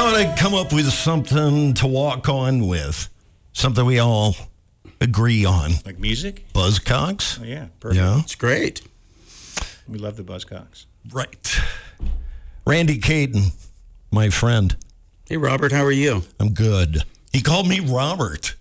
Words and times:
thought 0.00 0.14
I'd 0.14 0.38
come 0.38 0.54
up 0.54 0.72
with 0.72 0.90
something 0.90 1.74
to 1.74 1.86
walk 1.86 2.26
on 2.30 2.66
with, 2.66 3.10
something 3.52 3.84
we 3.84 3.98
all 3.98 4.34
agree 4.98 5.44
on. 5.44 5.72
Like 5.84 5.98
music? 5.98 6.50
Buzzcocks. 6.54 7.38
Oh, 7.38 7.44
yeah, 7.44 7.66
perfect. 7.80 8.00
Yeah, 8.00 8.20
It's 8.20 8.34
great. 8.34 8.80
We 9.86 9.98
love 9.98 10.16
the 10.16 10.22
Buzzcocks. 10.22 10.86
right. 11.12 11.60
Randy 12.66 12.96
Katen, 12.96 13.52
my 14.10 14.30
friend. 14.30 14.74
Hey, 15.28 15.36
Robert, 15.36 15.70
how 15.70 15.84
are 15.84 15.92
you? 15.92 16.22
I'm 16.40 16.54
good. 16.54 17.02
He 17.30 17.42
called 17.42 17.68
me 17.68 17.80
Robert. 17.80 18.54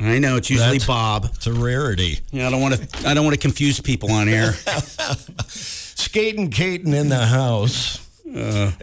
I 0.00 0.18
know 0.18 0.36
it's 0.36 0.48
usually 0.48 0.78
That's- 0.78 0.86
Bob. 0.86 1.26
It's 1.34 1.46
a 1.46 1.52
rarity. 1.52 2.20
Yeah, 2.30 2.46
I 2.46 2.50
don't 2.50 2.62
want 2.62 2.74
to. 2.74 3.06
I 3.08 3.12
don't 3.12 3.24
want 3.24 3.34
to 3.34 3.40
confuse 3.40 3.80
people 3.82 4.10
on 4.12 4.30
air. 4.30 4.52
Skating 5.48 6.50
Katen 6.50 6.94
in 6.94 7.10
the 7.10 7.26
house. 7.26 8.05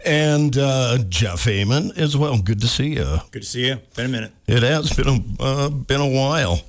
And 0.04 0.56
uh, 0.56 0.98
Jeff 1.08 1.46
Ament 1.46 1.96
as 1.98 2.16
well. 2.16 2.40
Good 2.40 2.60
to 2.62 2.66
see 2.68 2.94
you. 2.94 3.18
Good 3.30 3.42
to 3.42 3.48
see 3.48 3.66
you. 3.66 3.76
Been 3.94 4.06
a 4.06 4.08
minute. 4.08 4.32
It 4.46 4.62
has 4.62 4.92
been 4.92 5.08
a 5.08 5.42
uh, 5.42 5.68
been 5.68 6.00
a 6.00 6.08
while. 6.08 6.60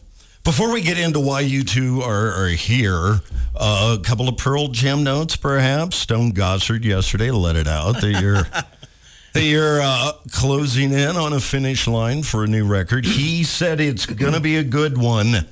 Before 0.43 0.71
we 0.71 0.81
get 0.81 0.99
into 0.99 1.19
why 1.19 1.39
you 1.39 1.63
two 1.63 2.01
are, 2.03 2.31
are 2.31 2.49
here, 2.49 3.21
uh, 3.55 3.97
a 3.99 4.03
couple 4.03 4.29
of 4.29 4.37
Pearl 4.37 4.67
Jam 4.67 5.03
notes, 5.03 5.35
perhaps. 5.35 5.95
Stone 5.95 6.33
Gossard 6.33 6.83
yesterday 6.83 7.31
let 7.31 7.55
it 7.55 7.67
out 7.67 8.01
that 8.01 8.21
you're 8.21 8.43
that 9.33 9.43
you're 9.43 9.81
uh, 9.81 10.11
closing 10.31 10.91
in 10.91 11.15
on 11.17 11.33
a 11.33 11.39
finish 11.39 11.87
line 11.87 12.21
for 12.21 12.43
a 12.43 12.47
new 12.47 12.65
record. 12.65 13.05
He 13.05 13.43
said 13.43 13.79
it's 13.79 14.05
gonna 14.05 14.39
be 14.39 14.57
a 14.57 14.63
good 14.63 14.97
one. 14.97 15.47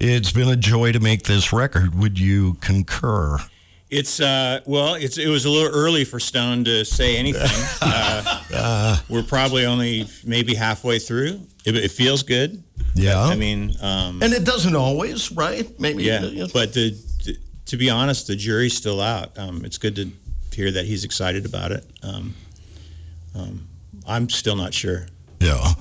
It's 0.00 0.32
been 0.32 0.48
a 0.48 0.56
joy 0.56 0.90
to 0.90 0.98
make 0.98 1.22
this 1.22 1.52
record. 1.52 1.94
Would 1.94 2.18
you 2.18 2.54
concur? 2.54 3.38
It's 3.92 4.20
uh, 4.20 4.60
well, 4.64 4.94
it's 4.94 5.18
it 5.18 5.28
was 5.28 5.44
a 5.44 5.50
little 5.50 5.70
early 5.70 6.04
for 6.06 6.18
Stone 6.18 6.64
to 6.64 6.82
say 6.82 7.18
anything. 7.18 7.42
uh, 7.82 8.96
we're 9.10 9.22
probably 9.22 9.66
only 9.66 10.06
maybe 10.24 10.54
halfway 10.54 10.98
through. 10.98 11.42
It, 11.66 11.76
it 11.76 11.90
feels 11.90 12.22
good. 12.22 12.62
Yeah. 12.94 13.20
I 13.22 13.36
mean, 13.36 13.74
um, 13.82 14.22
and 14.22 14.32
it 14.32 14.44
doesn't 14.44 14.74
always, 14.74 15.30
right? 15.32 15.78
Maybe. 15.78 16.04
yeah. 16.04 16.24
uh, 16.24 16.48
But 16.54 16.72
the, 16.72 16.96
the, 17.24 17.36
to 17.66 17.76
be 17.76 17.90
honest, 17.90 18.28
the 18.28 18.34
jury's 18.34 18.74
still 18.74 18.98
out. 19.02 19.36
Um, 19.38 19.62
it's 19.62 19.76
good 19.76 19.96
to 19.96 20.10
hear 20.54 20.70
that 20.70 20.86
he's 20.86 21.04
excited 21.04 21.44
about 21.44 21.72
it. 21.72 21.84
Um, 22.02 22.34
um, 23.34 23.68
I'm 24.08 24.30
still 24.30 24.56
not 24.56 24.72
sure. 24.72 25.06
Yeah. 25.38 25.72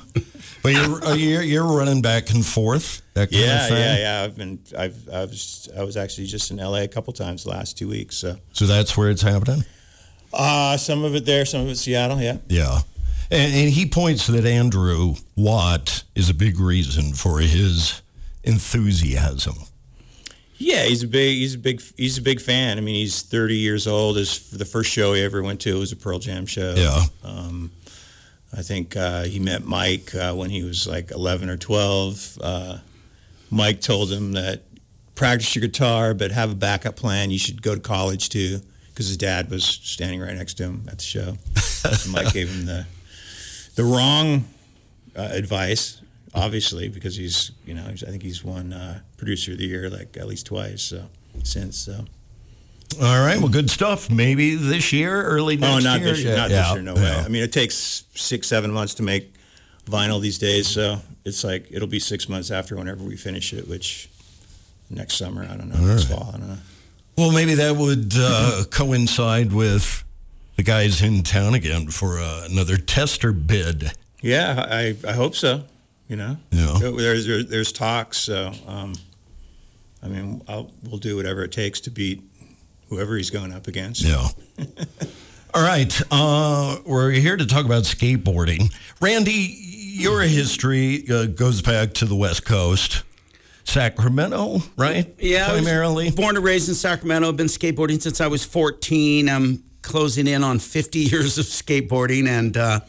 But 0.64 0.74
you're, 0.74 1.04
are 1.06 1.16
you, 1.16 1.40
you're 1.40 1.66
running 1.66 2.02
back 2.02 2.30
and 2.30 2.46
forth, 2.46 3.02
that 3.16 3.32
kind 3.32 3.42
Yeah, 3.44 3.64
of 3.64 3.70
thing? 3.70 3.78
yeah, 3.78 3.98
yeah. 3.98 4.24
I've 4.24 4.38
been, 4.38 4.60
I've, 4.78 5.10
I 5.10 5.22
was, 5.26 5.70
I 5.78 5.84
was 5.84 5.98
actually 5.98 6.28
just 6.28 6.52
in 6.52 6.58
LA 6.58 6.82
a 6.84 6.88
couple 6.88 7.12
times 7.14 7.44
the 7.46 7.50
last 7.50 7.78
two 7.78 7.88
weeks. 7.88 8.18
So, 8.18 8.38
So 8.54 8.66
that's 8.68 8.96
where 8.96 9.10
it's 9.10 9.24
happening? 9.24 9.64
uh, 10.34 10.78
some 10.78 11.04
of 11.04 11.16
it 11.16 11.26
there, 11.26 11.46
some 11.46 11.62
of 11.62 11.70
it 11.70 11.76
Seattle. 11.78 12.22
Yeah. 12.22 12.38
Yeah. 12.48 12.80
And, 13.32 13.54
and 13.54 13.70
he 13.72 13.86
points 13.88 14.28
that 14.28 14.46
Andrew 14.46 15.16
Watt 15.36 16.04
is 16.16 16.30
a 16.30 16.34
big 16.34 16.60
reason 16.60 17.14
for 17.14 17.40
his 17.40 18.02
enthusiasm. 18.44 19.56
Yeah, 20.58 20.84
he's 20.84 21.02
a 21.02 21.08
big, 21.08 21.38
he's 21.38 21.56
a 21.56 21.58
big, 21.58 21.82
he's 21.98 22.18
a 22.20 22.22
big 22.22 22.40
fan. 22.40 22.78
I 22.78 22.82
mean, 22.82 22.94
he's 22.96 23.24
30 23.24 23.56
years 23.56 23.88
old. 23.88 24.18
His 24.18 24.52
the 24.52 24.64
first 24.66 24.92
show 24.92 25.14
he 25.14 25.24
ever 25.24 25.42
went 25.42 25.60
to 25.62 25.80
was 25.80 25.92
a 25.92 25.96
Pearl 25.96 26.20
Jam 26.20 26.46
show. 26.46 26.76
Yeah. 26.78 27.02
Um, 27.24 27.72
I 28.54 28.62
think 28.62 28.98
uh, 28.98 29.24
he 29.24 29.40
met 29.40 29.64
Mike 29.64 30.14
uh, 30.14 30.34
when 30.34 30.50
he 30.50 30.64
was 30.64 30.86
like 30.86 31.12
11 31.12 31.50
or 31.50 31.58
12. 31.58 32.38
Uh, 32.42 32.78
Mike 33.50 33.82
told 33.82 34.12
him 34.12 34.34
that 34.34 34.64
practice 35.16 35.56
your 35.56 35.62
guitar, 35.62 36.14
but 36.14 36.32
have 36.32 36.52
a 36.52 36.56
backup 36.56 36.96
plan. 36.96 37.32
You 37.32 37.40
should 37.40 37.62
go 37.62 37.76
to 37.76 37.82
college 37.82 38.30
too, 38.30 38.60
because 38.90 39.08
his 39.08 39.18
dad 39.18 39.50
was 39.50 39.64
standing 39.64 40.20
right 40.20 40.36
next 40.36 40.56
to 40.56 40.64
him 40.64 40.84
at 40.88 40.98
the 40.98 41.04
show. 41.04 41.36
And 41.84 42.12
Mike 42.12 42.34
gave 42.34 42.50
him 42.50 42.66
the 42.66 42.86
the 43.76 43.84
wrong 43.84 44.46
uh, 45.16 45.30
advice, 45.32 46.02
obviously, 46.34 46.90
because 46.90 47.16
he's 47.16 47.52
you 47.66 47.74
know 47.74 47.86
I 47.88 47.96
think 47.96 48.24
he's 48.24 48.44
won 48.44 48.74
uh, 48.74 49.00
producer 49.18 49.54
of 49.54 49.60
the 49.60 49.66
year 49.66 49.90
like 49.90 50.18
at 50.18 50.28
least 50.28 50.48
twice 50.48 50.82
so, 50.82 51.10
since. 51.44 51.78
So. 51.78 52.06
All 53.00 53.24
right. 53.26 53.38
Well, 53.40 53.50
good 53.50 53.70
stuff. 53.70 54.10
Maybe 54.10 54.56
this 54.56 54.92
year, 54.92 55.22
early 55.24 55.58
next 55.58 55.84
year. 55.84 55.92
Oh, 55.92 55.96
year. 55.96 56.00
not 56.00 56.02
this 56.02 56.24
year. 56.24 56.36
Not 56.36 56.50
yeah, 56.50 56.62
this 56.64 56.74
year. 56.74 56.82
No 56.82 56.94
way. 56.96 57.02
yeah. 57.02 57.24
I 57.26 57.28
mean, 57.28 57.44
it 57.44 57.52
takes 57.54 58.04
six, 58.16 58.48
seven 58.48 58.72
months 58.72 58.96
to 58.96 59.04
make 59.04 59.34
vinyl 59.86 60.22
these 60.22 60.38
days. 60.40 60.68
So 60.68 61.00
it's 61.26 61.44
like 61.44 61.68
it'll 61.72 61.88
be 61.88 62.00
six 62.00 62.28
months 62.30 62.52
after 62.52 62.76
whenever 62.76 63.04
we 63.04 63.16
finish 63.18 63.54
it, 63.54 63.68
which 63.68 64.10
next 64.90 65.16
summer. 65.16 65.44
I 65.44 65.56
don't 65.58 65.70
know. 65.70 65.78
next 65.80 66.06
fall. 66.06 66.32
I 66.34 66.38
don't 66.38 66.48
know. 66.50 66.58
Well, 67.18 67.32
maybe 67.32 67.56
that 67.56 67.76
would 67.76 68.14
uh, 68.18 68.64
coincide 68.72 69.52
with 69.54 70.04
the 70.56 70.64
guys 70.64 71.02
in 71.02 71.24
town 71.24 71.54
again 71.54 71.88
for 71.90 72.20
uh, 72.20 72.48
another 72.50 72.78
Tester 72.78 73.32
bid. 73.32 73.92
Yeah, 74.22 74.66
I, 74.70 74.96
I 75.08 75.12
hope 75.14 75.36
so. 75.36 75.64
You 76.08 76.16
know, 76.18 76.38
Yeah. 76.52 76.78
there's 76.82 77.26
there's, 77.26 77.48
there's 77.48 77.72
talks. 77.72 78.18
So 78.18 78.52
um, 78.68 78.94
I 80.04 80.08
mean, 80.08 80.42
I'll, 80.48 80.72
we'll 80.84 80.98
do 81.00 81.16
whatever 81.16 81.44
it 81.44 81.52
takes 81.52 81.80
to 81.82 81.90
beat 81.92 82.22
whoever 82.92 83.16
he's 83.16 83.30
going 83.30 83.54
up 83.54 83.68
against. 83.68 84.02
Yeah. 84.04 84.28
All 85.54 85.64
right. 85.64 86.02
Uh, 86.12 86.78
we're 86.86 87.12
here 87.12 87.38
to 87.38 87.46
talk 87.48 87.66
about 87.66 87.84
skateboarding. 87.84 88.72
Randy, 89.00 89.32
your 89.64 90.22
history 90.22 91.06
uh, 91.10 91.26
goes 91.26 91.62
back 91.62 91.94
to 91.96 92.06
the 92.06 92.16
West 92.16 92.46
Coast, 92.46 93.04
Sacramento, 93.64 94.60
right? 94.78 95.14
Yeah, 95.20 95.50
Primarily. 95.50 96.12
born 96.12 96.36
and 96.36 96.44
raised 96.46 96.68
in 96.70 96.76
Sacramento. 96.76 97.30
I've 97.30 97.38
been 97.38 97.48
skateboarding 97.48 98.02
since 98.02 98.20
I 98.22 98.28
was 98.28 98.44
14. 98.44 99.30
I'm 99.30 99.64
closing 99.82 100.28
in 100.28 100.44
on 100.44 100.60
50 100.60 101.00
years 101.12 101.38
of 101.38 101.46
skateboarding, 101.46 102.28
and 102.28 102.58
uh, 102.58 102.82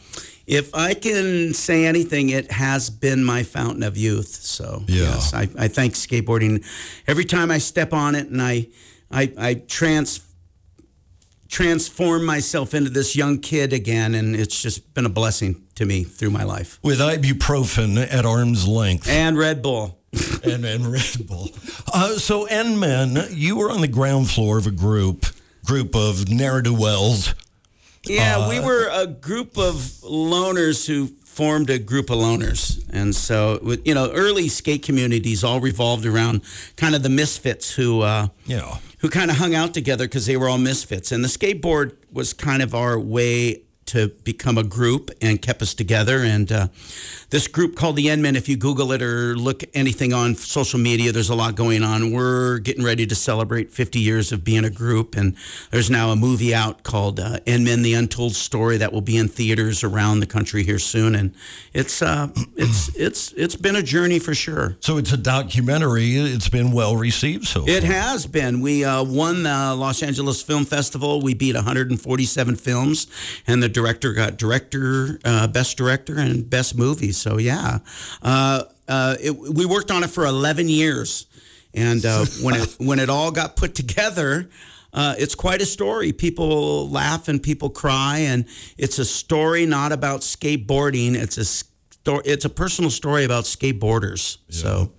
if 0.45 0.75
I 0.75 0.93
can 0.95 1.53
say 1.53 1.85
anything, 1.85 2.29
it 2.29 2.51
has 2.51 2.89
been 2.89 3.23
my 3.23 3.43
fountain 3.43 3.83
of 3.83 3.95
youth. 3.95 4.27
So 4.27 4.83
Yeah. 4.87 5.03
yes, 5.03 5.33
I, 5.33 5.47
I 5.57 5.67
thank 5.69 5.93
skateboarding 5.93 6.65
every 7.07 7.23
time 7.25 7.51
I 7.51 7.57
step 7.59 7.93
on 7.93 8.15
it, 8.15 8.27
and 8.27 8.41
I 8.41 8.67
I, 9.13 9.31
I 9.37 9.53
trans 9.55 10.21
transform 11.53 12.25
myself 12.25 12.73
into 12.73 12.89
this 12.89 13.15
young 13.15 13.37
kid 13.37 13.73
again, 13.73 14.15
and 14.15 14.35
it's 14.35 14.59
just 14.59 14.91
been 14.95 15.05
a 15.05 15.09
blessing 15.09 15.61
to 15.75 15.85
me 15.85 16.03
through 16.03 16.31
my 16.31 16.43
life. 16.43 16.79
With 16.81 16.99
ibuprofen 16.99 18.11
at 18.11 18.25
arm's 18.25 18.67
length 18.67 19.07
And 19.07 19.37
Red 19.37 19.61
Bull. 19.61 19.99
and, 20.43 20.65
and 20.65 20.91
Red 20.91 21.27
Bull. 21.27 21.49
Uh, 21.93 22.17
so, 22.17 22.45
N-Men, 22.45 23.27
you 23.29 23.55
were 23.57 23.69
on 23.69 23.81
the 23.81 23.87
ground 23.87 24.31
floor 24.31 24.57
of 24.57 24.65
a 24.65 24.71
group, 24.71 25.27
group 25.63 25.95
of 25.95 26.27
ne'er-do-wells. 26.27 27.35
Yeah, 28.05 28.49
we 28.49 28.59
were 28.59 28.89
a 28.91 29.07
group 29.07 29.57
of 29.57 29.75
loners 30.03 30.87
who 30.87 31.09
formed 31.33 31.69
a 31.71 31.79
group 31.79 32.11
of 32.11 32.17
loners. 32.19 32.83
And 32.91 33.15
so, 33.15 33.59
with- 33.63 33.81
you 33.87 33.95
know, 33.95 34.11
early 34.11 34.47
skate 34.49 34.83
communities 34.83 35.43
all 35.43 35.59
revolved 35.59 36.05
around 36.05 36.41
kind 36.77 36.93
of 36.93 37.01
the 37.01 37.09
misfits 37.09 37.71
who, 37.71 38.01
uh, 38.01 38.27
You 38.45 38.57
know, 38.57 38.77
who 38.99 39.09
kind 39.09 39.31
of 39.31 39.37
hung 39.37 39.55
out 39.55 39.73
together 39.73 40.05
because 40.05 40.27
they 40.27 40.37
were 40.37 40.47
all 40.47 40.59
misfits. 40.59 41.11
And 41.11 41.23
the 41.23 41.27
skateboard 41.27 41.93
was 42.11 42.33
kind 42.33 42.61
of 42.61 42.75
our 42.75 42.99
way 42.99 43.63
to 43.93 44.09
become 44.23 44.57
a 44.57 44.63
group 44.63 45.09
and 45.21 45.41
kept 45.41 45.61
us 45.61 45.73
together. 45.73 46.19
And 46.19 46.51
uh, 46.51 46.67
this 47.29 47.47
group 47.47 47.75
called 47.75 47.95
the 47.95 48.09
N-Men, 48.09 48.35
if 48.35 48.49
you 48.49 48.57
Google 48.57 48.91
it 48.91 49.01
or 49.01 49.35
look 49.35 49.63
anything 49.73 50.13
on 50.13 50.35
social 50.35 50.79
media, 50.79 51.11
there's 51.11 51.29
a 51.29 51.35
lot 51.35 51.55
going 51.55 51.83
on. 51.83 52.11
We're 52.11 52.59
getting 52.59 52.83
ready 52.83 53.05
to 53.07 53.15
celebrate 53.15 53.71
50 53.71 53.99
years 53.99 54.31
of 54.31 54.43
being 54.43 54.65
a 54.65 54.69
group. 54.69 55.15
And 55.15 55.35
there's 55.71 55.89
now 55.89 56.09
a 56.09 56.15
movie 56.15 56.53
out 56.53 56.83
called 56.83 57.19
uh, 57.19 57.39
N-Men, 57.47 57.81
The 57.81 57.93
Untold 57.93 58.35
Story 58.35 58.77
that 58.77 58.91
will 58.91 59.01
be 59.01 59.17
in 59.17 59.27
theaters 59.27 59.83
around 59.83 60.19
the 60.19 60.27
country 60.27 60.63
here 60.63 60.79
soon. 60.79 61.15
And 61.15 61.33
it's, 61.73 62.01
uh, 62.01 62.29
it's, 62.55 62.95
it's, 62.95 63.31
it's 63.33 63.55
been 63.55 63.75
a 63.75 63.83
journey 63.83 64.19
for 64.19 64.33
sure. 64.33 64.75
so 64.79 64.97
it's 64.97 65.11
a 65.11 65.17
documentary. 65.17 66.15
It's 66.15 66.49
been 66.49 66.71
well 66.71 66.95
received 66.95 67.45
so 67.45 67.67
It 67.67 67.83
has 67.83 68.25
been. 68.25 68.61
We 68.61 68.83
uh, 68.83 69.03
won 69.03 69.43
the 69.43 69.75
Los 69.75 70.01
Angeles 70.03 70.41
Film 70.41 70.65
Festival. 70.65 71.21
We 71.21 71.33
beat 71.33 71.55
147 71.55 72.55
films, 72.55 73.07
and 73.47 73.61
the 73.61 73.69
director 73.83 74.13
got 74.13 74.37
director, 74.37 75.19
uh, 75.25 75.47
best 75.47 75.77
director, 75.77 76.17
and 76.17 76.49
best 76.49 76.77
movie. 76.77 77.11
So 77.11 77.37
yeah, 77.37 77.79
uh, 78.21 78.63
uh, 78.87 79.15
it, 79.19 79.31
we 79.31 79.65
worked 79.65 79.91
on 79.91 80.03
it 80.03 80.09
for 80.09 80.25
11 80.25 80.69
years, 80.69 81.25
and 81.73 82.05
uh, 82.05 82.25
when 82.41 82.55
it 82.55 82.75
when 82.79 82.99
it 82.99 83.09
all 83.09 83.31
got 83.31 83.55
put 83.55 83.75
together. 83.75 84.49
Uh, 84.95 85.15
it's 85.17 85.33
quite 85.33 85.59
a 85.59 85.65
story. 85.65 86.13
People 86.13 86.87
laugh 86.87 87.27
and 87.27 87.41
people 87.41 87.71
cry, 87.71 88.19
and 88.19 88.45
it's 88.77 88.99
a 88.99 89.05
story 89.05 89.65
not 89.65 89.91
about 89.91 90.21
skateboarding. 90.21 91.15
It's 91.15 91.39
a 91.39 91.45
story. 91.45 92.21
It's 92.25 92.45
a 92.45 92.49
personal 92.49 92.91
story 92.91 93.23
about 93.23 93.45
skateboarders. 93.45 94.37
So 94.49 94.93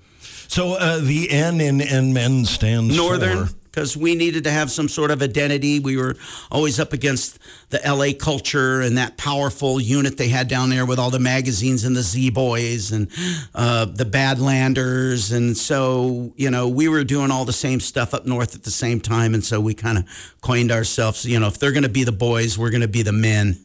So 0.48 0.74
uh, 0.74 0.98
the 0.98 1.30
N 1.30 1.60
in 1.60 1.80
N-Men 1.80 2.44
stands 2.44 2.96
Northern, 2.96 3.46
for... 3.46 3.54
because 3.74 3.96
we 3.96 4.14
needed 4.14 4.44
to 4.44 4.50
have 4.52 4.70
some 4.70 4.88
sort 4.88 5.10
of 5.10 5.20
identity. 5.20 5.80
We 5.80 5.96
were 5.96 6.14
always 6.50 6.78
up 6.78 6.92
against 6.92 7.40
the 7.70 7.80
LA 7.84 8.16
culture 8.16 8.80
and 8.80 8.96
that 8.98 9.16
powerful 9.16 9.80
unit 9.80 10.16
they 10.16 10.28
had 10.28 10.46
down 10.46 10.70
there 10.70 10.86
with 10.86 11.00
all 11.00 11.10
the 11.10 11.18
magazines 11.18 11.82
and 11.82 11.96
the 11.96 12.02
Z 12.02 12.30
Boys 12.30 12.92
and 12.92 13.10
uh, 13.52 13.86
the 13.86 14.04
Badlanders. 14.04 15.34
And 15.34 15.56
so, 15.56 16.32
you 16.36 16.50
know, 16.50 16.68
we 16.68 16.88
were 16.88 17.02
doing 17.02 17.32
all 17.32 17.44
the 17.44 17.52
same 17.52 17.80
stuff 17.80 18.14
up 18.14 18.26
north 18.26 18.54
at 18.54 18.62
the 18.62 18.70
same 18.70 19.00
time. 19.00 19.34
And 19.34 19.44
so 19.44 19.60
we 19.60 19.74
kind 19.74 19.98
of 19.98 20.36
coined 20.40 20.70
ourselves, 20.70 21.24
you 21.24 21.40
know, 21.40 21.48
if 21.48 21.58
they're 21.58 21.72
going 21.72 21.82
to 21.82 21.88
be 21.88 22.04
the 22.04 22.12
boys, 22.12 22.56
we're 22.56 22.70
going 22.70 22.82
to 22.82 22.88
be 22.88 23.02
the 23.02 23.12
men. 23.12 23.58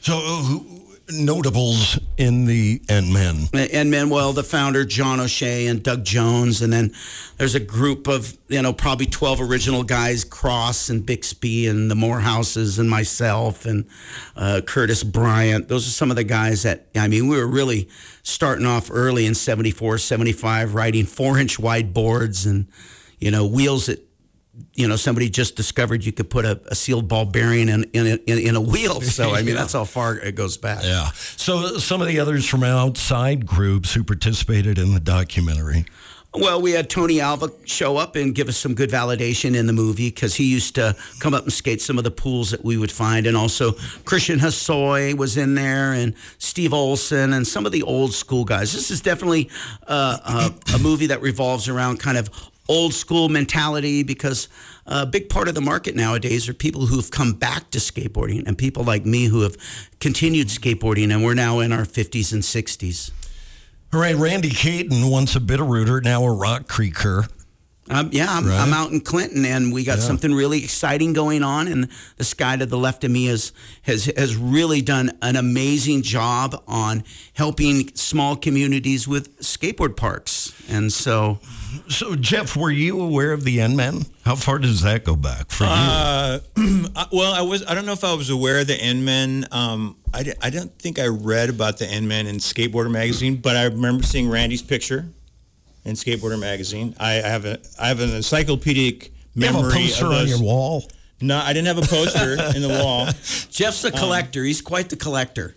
So 0.00 0.18
uh, 0.18 0.58
notables 1.08 1.98
in 2.16 2.46
the 2.46 2.80
N 2.88 3.12
Men? 3.12 3.48
and 3.54 3.90
Manuel, 3.90 4.32
the 4.32 4.42
founder, 4.42 4.84
John 4.84 5.20
O'Shea 5.20 5.66
and 5.66 5.82
Doug 5.82 6.04
Jones, 6.04 6.62
and 6.62 6.72
then 6.72 6.92
there's 7.36 7.54
a 7.54 7.60
group 7.60 8.08
of 8.08 8.36
you 8.48 8.62
know 8.62 8.72
probably 8.72 9.06
twelve 9.06 9.40
original 9.40 9.82
guys, 9.82 10.24
Cross 10.24 10.90
and 10.90 11.04
Bixby 11.04 11.66
and 11.66 11.90
the 11.90 11.94
Morehouses 11.94 12.78
and 12.78 12.90
myself 12.90 13.66
and 13.66 13.86
uh, 14.36 14.60
Curtis 14.66 15.02
Bryant. 15.04 15.68
Those 15.68 15.86
are 15.86 15.92
some 15.92 16.10
of 16.10 16.16
the 16.16 16.24
guys 16.24 16.62
that 16.62 16.86
I 16.94 17.08
mean 17.08 17.28
we 17.28 17.36
were 17.36 17.46
really 17.46 17.88
starting 18.22 18.66
off 18.66 18.90
early 18.92 19.26
in 19.26 19.34
74, 19.34 19.98
75, 19.98 20.74
writing 20.74 21.04
four 21.04 21.38
inch 21.38 21.58
wide 21.58 21.94
boards 21.94 22.46
and 22.46 22.66
you 23.18 23.30
know 23.30 23.46
wheels 23.46 23.86
that 23.86 24.05
you 24.74 24.88
know, 24.88 24.96
somebody 24.96 25.28
just 25.28 25.56
discovered 25.56 26.04
you 26.04 26.12
could 26.12 26.30
put 26.30 26.44
a, 26.44 26.60
a 26.68 26.74
sealed 26.74 27.08
ball 27.08 27.24
bearing 27.24 27.68
in, 27.68 27.84
in, 27.92 28.06
a, 28.06 28.16
in, 28.26 28.54
a 28.56 28.60
wheel. 28.60 29.00
So, 29.00 29.34
I 29.34 29.38
mean, 29.38 29.48
Yeah. 29.54 29.54
that's 29.54 29.72
how 29.72 29.84
far 29.84 30.16
it 30.16 30.34
goes 30.34 30.56
back. 30.56 30.82
Yeah. 30.82 31.10
So 31.36 31.78
some 31.78 32.00
of 32.00 32.08
the 32.08 32.18
others 32.20 32.46
from 32.48 32.62
outside 32.62 33.46
groups 33.46 33.92
who 33.94 34.04
participated 34.04 34.78
in 34.78 34.94
the 34.94 35.00
documentary. 35.00 35.84
Well, 36.34 36.60
we 36.60 36.72
had 36.72 36.90
Tony 36.90 37.18
Alva 37.20 37.50
show 37.64 37.96
up 37.96 38.14
and 38.14 38.34
give 38.34 38.48
us 38.48 38.58
some 38.58 38.74
good 38.74 38.90
validation 38.90 39.56
in 39.56 39.66
the 39.66 39.72
movie 39.72 40.10
because 40.10 40.34
he 40.34 40.44
used 40.44 40.74
to 40.74 40.94
come 41.18 41.32
up 41.32 41.44
and 41.44 41.52
skate 41.52 41.80
some 41.80 41.96
of 41.96 42.04
the 42.04 42.10
pools 42.10 42.50
that 42.50 42.62
we 42.62 42.76
would 42.76 42.92
find. 42.92 43.26
And 43.26 43.36
also, 43.38 43.72
Christian 44.04 44.38
Hosoi 44.38 45.14
was 45.16 45.38
in 45.38 45.54
there 45.54 45.94
and 45.94 46.12
Steve 46.36 46.74
Olson 46.74 47.32
and 47.32 47.46
some 47.46 47.64
of 47.64 47.72
the 47.72 47.82
old 47.84 48.12
school 48.12 48.44
guys. 48.44 48.74
This 48.74 48.90
is 48.90 49.00
definitely 49.00 49.48
uh, 49.86 50.50
a, 50.70 50.74
a 50.74 50.78
movie 50.78 51.06
that 51.06 51.22
revolves 51.22 51.68
around 51.68 52.00
kind 52.00 52.18
of 52.18 52.28
old 52.68 52.92
school 52.94 53.28
mentality 53.28 54.02
because 54.02 54.48
a 54.86 55.06
big 55.06 55.28
part 55.28 55.48
of 55.48 55.54
the 55.54 55.60
market 55.60 55.94
nowadays 55.94 56.48
are 56.48 56.54
people 56.54 56.86
who've 56.86 57.10
come 57.10 57.32
back 57.32 57.70
to 57.70 57.78
skateboarding 57.78 58.46
and 58.46 58.56
people 58.56 58.84
like 58.84 59.04
me 59.04 59.26
who 59.26 59.42
have 59.42 59.56
continued 60.00 60.48
skateboarding 60.48 61.12
and 61.12 61.24
we're 61.24 61.34
now 61.34 61.60
in 61.60 61.72
our 61.72 61.84
50s 61.84 62.32
and 62.32 62.42
60s. 62.42 63.10
All 63.92 64.00
right, 64.00 64.16
Randy 64.16 64.50
Katen, 64.50 65.08
once 65.10 65.36
a 65.36 65.40
Bitterrooter, 65.40 66.02
now 66.02 66.24
a 66.24 66.32
Rock 66.32 66.68
Creeker. 66.68 67.28
Um, 67.88 68.10
yeah, 68.12 68.26
I'm, 68.28 68.46
Right. 68.46 68.58
I'm 68.60 68.72
out 68.72 68.90
in 68.92 69.00
Clinton, 69.00 69.44
and 69.44 69.72
we 69.72 69.84
got 69.84 69.98
Yeah. 69.98 70.04
something 70.04 70.32
really 70.34 70.62
exciting 70.64 71.12
going 71.12 71.42
on. 71.42 71.68
And 71.68 71.88
this 72.16 72.34
guy 72.34 72.56
to 72.56 72.66
the 72.66 72.76
left 72.78 73.04
of 73.04 73.10
me 73.10 73.28
is, 73.28 73.52
has 73.82 74.06
has 74.16 74.34
really 74.36 74.82
done 74.82 75.12
an 75.22 75.36
amazing 75.36 76.02
job 76.02 76.62
on 76.66 77.04
helping 77.34 77.90
small 77.94 78.34
communities 78.36 79.06
with 79.06 79.38
skateboard 79.40 79.96
parks. 79.96 80.52
And 80.68 80.92
so, 80.92 81.38
So, 81.88 82.16
Jeff, 82.16 82.56
were 82.56 82.70
you 82.70 83.00
aware 83.00 83.32
of 83.32 83.44
the 83.44 83.60
N 83.60 83.76
Men? 83.76 84.06
How 84.24 84.34
far 84.34 84.58
does 84.58 84.80
that 84.82 85.04
go 85.04 85.14
back 85.14 85.50
for 85.50 85.64
you? 85.64 85.70
Uh, 85.70 86.38
well, 87.12 87.32
I 87.34 87.42
was. 87.42 87.64
I 87.66 87.74
don't 87.74 87.86
know 87.86 87.92
if 87.92 88.02
I 88.02 88.14
was 88.14 88.30
aware 88.30 88.60
of 88.60 88.66
the 88.66 88.74
N 88.80 89.04
Men. 89.04 89.46
Um, 89.52 89.96
I, 90.14 90.32
I 90.42 90.50
don't 90.50 90.76
think 90.78 90.98
I 90.98 91.06
read 91.06 91.50
about 91.50 91.78
the 91.78 91.86
N 91.86 92.08
Men 92.08 92.26
in 92.26 92.36
Skateboarder 92.38 92.90
magazine, 92.90 93.36
but 93.36 93.56
I 93.56 93.64
remember 93.64 94.02
seeing 94.04 94.28
Randy's 94.28 94.62
picture 94.62 95.06
in 95.86 95.94
Skateboarder 95.94 96.38
magazine. 96.38 96.94
I, 97.00 97.18
I 97.22 97.28
have 97.28 97.44
a 97.46 97.58
I 97.80 97.88
have 97.88 98.00
an 98.00 98.10
encyclopedic 98.10 99.12
memory. 99.34 99.46
you 99.46 99.46
have 99.46 99.54
a 99.54 99.68
memory 99.68 99.86
poster 99.88 100.04
of 100.06 100.12
on 100.12 100.26
your 100.28 100.42
wall. 100.42 100.84
No, 101.22 101.38
I 101.38 101.54
didn't 101.54 101.68
have 101.68 101.78
a 101.78 101.86
poster 101.86 102.32
in 102.54 102.60
the 102.60 102.68
wall, 102.82 103.06
Jeff's 103.50 103.82
Um, 103.84 103.92
a 103.94 103.96
collector. 103.96 104.44
He's 104.44 104.60
quite 104.60 104.90
the 104.90 104.96
collector. 104.96 105.54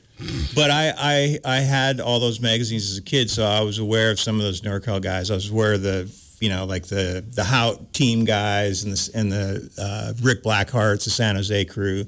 but 0.56 0.70
I, 0.72 0.94
I 0.98 1.40
I 1.44 1.60
had 1.60 2.00
all 2.00 2.20
those 2.22 2.40
magazines 2.40 2.90
as 2.92 2.98
a 2.98 3.02
kid, 3.02 3.30
so 3.30 3.44
I 3.46 3.62
was 3.62 3.78
aware 3.80 4.12
of 4.12 4.20
some 4.20 4.36
of 4.36 4.42
those 4.44 4.62
NorCal 4.62 5.02
guys. 5.02 5.32
I 5.32 5.34
was 5.34 5.50
aware 5.50 5.74
of 5.74 5.82
the 5.82 6.10
you 6.40 6.50
know 6.50 6.66
like 6.66 6.86
the 6.88 7.26
the 7.30 7.44
Hout 7.44 7.92
team 7.94 8.24
guys 8.26 8.84
and 8.84 8.94
the 8.94 9.12
and 9.16 9.32
the 9.32 9.70
uh, 9.78 10.14
Rick 10.22 10.44
Blackharts, 10.44 11.04
the 11.06 11.10
San 11.10 11.36
Jose 11.36 11.66
crew. 11.66 12.06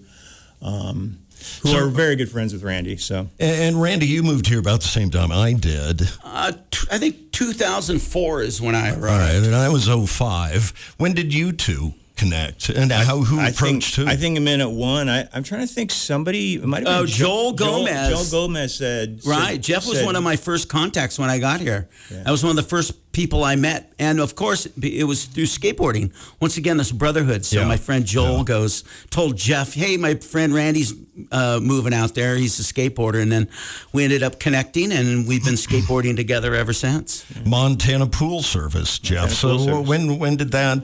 Um, 0.62 1.17
who 1.61 1.69
So- 1.69 1.77
are 1.77 1.88
very 1.88 2.15
good 2.15 2.29
friends 2.31 2.53
with 2.53 2.63
Randy. 2.63 2.97
So 2.97 3.29
And, 3.39 3.61
and 3.61 3.81
Randy, 3.81 4.07
you 4.07 4.23
moved 4.23 4.47
here 4.47 4.59
about 4.59 4.81
the 4.81 4.88
same 4.88 5.09
time 5.11 5.31
I 5.31 5.53
did. 5.53 6.09
Uh, 6.23 6.53
t- 6.71 6.88
I 6.91 6.97
think 6.97 7.31
2004 7.31 8.41
is 8.43 8.61
when 8.61 8.75
I 8.75 8.89
arrived. 8.89 9.01
right, 9.01 9.35
and 9.45 9.55
I 9.55 9.69
was 9.69 9.88
05. 9.88 10.93
When 10.97 11.13
did 11.13 11.33
you 11.33 11.51
two 11.51 11.93
connect? 12.21 12.69
And 12.69 12.91
how 12.91 13.19
who 13.19 13.39
I 13.39 13.50
approached 13.50 13.95
think 13.95 14.07
who? 14.07 14.12
I 14.13 14.15
think 14.15 14.38
a 14.38 14.41
minute 14.41 14.69
one. 14.69 15.09
I, 15.09 15.27
I'm 15.33 15.44
trying 15.44 15.68
to 15.68 15.73
think. 15.73 15.91
Somebody 15.91 16.56
it 16.56 16.65
might 16.65 16.85
have 16.85 16.85
been 16.85 16.95
Oh, 17.03 17.06
Joel 17.06 17.53
Gomez. 17.53 18.09
Joel, 18.31 18.47
Gomez 18.47 18.75
said 18.75 19.21
Right. 19.25 19.53
said- 19.53 19.63
Jeff 19.63 19.88
was 19.88 19.97
said- 19.97 20.06
one 20.06 20.15
of 20.15 20.23
my 20.23 20.35
first 20.35 20.69
contacts 20.69 21.18
when 21.19 21.29
I 21.29 21.39
got 21.39 21.59
here. 21.62 21.88
That 22.09 22.29
was 22.31 22.44
one 22.44 22.51
of 22.51 22.56
the 22.63 22.69
first 22.69 23.12
people 23.12 23.44
I 23.44 23.56
met. 23.56 23.91
And 24.00 24.19
of 24.21 24.35
course, 24.35 24.68
it 24.81 25.03
was 25.06 25.25
through 25.25 25.45
skateboarding. 25.45 26.12
Once 26.39 26.56
again, 26.57 26.77
this 26.77 26.91
brotherhood. 26.91 27.44
So 27.45 27.59
Yeah. 27.62 27.68
my 27.68 27.77
friend 27.77 28.06
Joel 28.06 28.38
Yeah. 28.39 28.44
goes, 28.45 28.83
told 29.09 29.38
Jeff, 29.38 29.74
hey, 29.74 29.97
my 29.97 30.15
friend 30.15 30.53
Randy's 30.53 30.94
uh, 31.31 31.59
moving 31.62 31.94
out 31.94 32.15
there. 32.15 32.35
He's 32.38 32.57
a 32.59 32.63
skateboarder. 32.63 33.21
And 33.21 33.31
then 33.31 33.47
we 33.91 34.03
ended 34.06 34.24
up 34.24 34.39
connecting 34.39 34.91
and 34.94 35.27
we've 35.27 35.44
been 35.44 35.56
skateboarding 35.56 36.15
together 36.15 36.56
ever 36.56 36.74
since. 36.74 37.25
Montana 37.45 38.07
Pool 38.07 38.41
Service, 38.44 38.97
Jeff. 39.00 39.27
Pool 39.41 39.57
so 39.59 39.65
Service. 39.65 39.88
when 39.88 40.19
when 40.19 40.38
did 40.38 40.51
that 40.51 40.83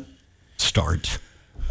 start? 0.58 1.20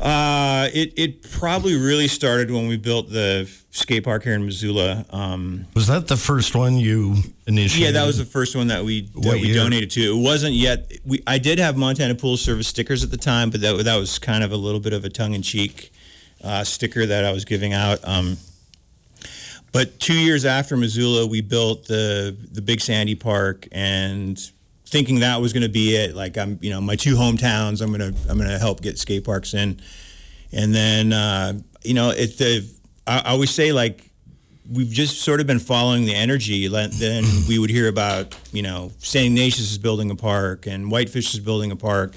Uh, 0.06 0.68
it 0.72 0.92
it 0.96 1.22
probably 1.32 1.74
really 1.76 2.06
started 2.06 2.48
when 2.50 2.68
we 2.68 2.76
built 2.76 3.10
the 3.10 3.50
skate 3.70 4.04
park 4.04 4.22
here 4.22 4.34
in 4.34 4.44
Missoula. 4.46 5.04
Um, 5.10 5.66
Was 5.74 5.88
that 5.88 6.06
the 6.06 6.16
first 6.16 6.54
one 6.54 6.76
you 6.76 7.16
initiated? 7.48 7.94
yeah, 7.94 8.00
that 8.00 8.06
was 8.06 8.16
the 8.16 8.24
first 8.24 8.54
one 8.54 8.68
that 8.68 8.84
we 8.84 9.02
that 9.08 9.16
What 9.26 9.40
we 9.40 9.48
year? 9.48 9.56
donated 9.56 9.90
to. 9.92 10.00
It 10.16 10.22
wasn't 10.22 10.54
yet. 10.54 10.92
We 11.04 11.22
I 11.26 11.38
did 11.38 11.58
have 11.58 11.76
Montana 11.76 12.14
Pool 12.14 12.36
Service 12.36 12.68
stickers 12.68 13.02
at 13.02 13.10
the 13.10 13.16
time, 13.16 13.50
but 13.50 13.60
that 13.62 13.84
that 13.84 13.96
was 13.96 14.20
kind 14.20 14.44
of 14.44 14.52
a 14.52 14.56
little 14.56 14.78
bit 14.80 14.92
of 14.92 15.04
a 15.04 15.08
tongue 15.08 15.34
in 15.34 15.42
cheek 15.42 15.90
uh, 16.44 16.62
sticker 16.62 17.04
that 17.04 17.24
I 17.24 17.32
was 17.32 17.44
giving 17.44 17.72
out. 17.72 17.98
Um, 18.04 18.36
but 19.72 19.98
two 19.98 20.14
years 20.18 20.44
after 20.44 20.76
Missoula, 20.76 21.26
we 21.26 21.40
built 21.40 21.86
the 21.86 22.36
the 22.52 22.62
Big 22.62 22.80
Sandy 22.80 23.16
Park, 23.16 23.66
and 23.72 24.38
thinking 24.86 25.20
that 25.20 25.40
was 25.40 25.52
going 25.52 25.62
to 25.62 25.68
be 25.68 25.96
it. 25.96 26.14
Like 26.14 26.38
I'm, 26.38 26.58
you 26.62 26.70
know, 26.70 26.80
my 26.80 26.96
two 26.96 27.16
hometowns. 27.16 27.82
I'm 27.82 27.90
gonna 27.90 28.12
I'm 28.28 28.38
gonna 28.38 28.58
help 28.58 28.80
get 28.80 28.98
skate 28.98 29.24
parks 29.24 29.54
in, 29.54 29.80
and 30.52 30.74
then 30.74 31.12
uh, 31.12 31.54
you 31.82 31.94
know, 31.94 32.10
it. 32.10 32.38
The 32.38 32.68
I, 33.06 33.18
I 33.18 33.30
always 33.30 33.50
say 33.50 33.72
like 33.72 34.10
we've 34.70 34.90
just 34.90 35.22
sort 35.22 35.40
of 35.40 35.46
been 35.46 35.58
following 35.58 36.04
the 36.04 36.14
energy. 36.14 36.66
Then 36.68 37.24
we 37.48 37.58
would 37.58 37.70
hear 37.70 37.88
about, 37.88 38.36
you 38.52 38.62
know, 38.62 38.92
St. 38.98 39.26
Ignatius 39.26 39.70
is 39.70 39.78
building 39.78 40.10
a 40.10 40.16
park 40.16 40.66
and 40.66 40.90
Whitefish 40.90 41.34
is 41.34 41.40
building 41.40 41.70
a 41.70 41.76
park. 41.76 42.14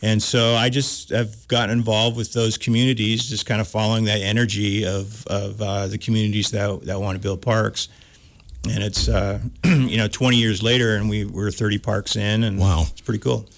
And 0.00 0.22
so 0.22 0.54
I 0.54 0.68
just 0.68 1.08
have 1.10 1.48
gotten 1.48 1.76
involved 1.76 2.16
with 2.16 2.32
those 2.32 2.56
communities, 2.56 3.28
just 3.28 3.46
kind 3.46 3.60
of 3.60 3.66
following 3.66 4.04
that 4.04 4.20
energy 4.20 4.86
of, 4.86 5.26
of 5.26 5.60
uh, 5.60 5.86
the 5.88 5.98
communities 5.98 6.50
that, 6.52 6.82
that 6.82 7.00
want 7.00 7.16
to 7.16 7.22
build 7.22 7.42
parks. 7.42 7.88
And 8.64 8.82
it's, 8.82 9.08
uh, 9.08 9.40
you 9.64 9.96
know, 9.96 10.08
20 10.08 10.36
years 10.36 10.62
later 10.62 10.96
and 10.96 11.08
we, 11.08 11.24
we're 11.24 11.50
30 11.50 11.78
parks 11.78 12.16
in 12.16 12.42
and 12.44 12.58
Wow. 12.58 12.82
it's 12.90 13.00
pretty 13.00 13.20
cool. 13.20 13.48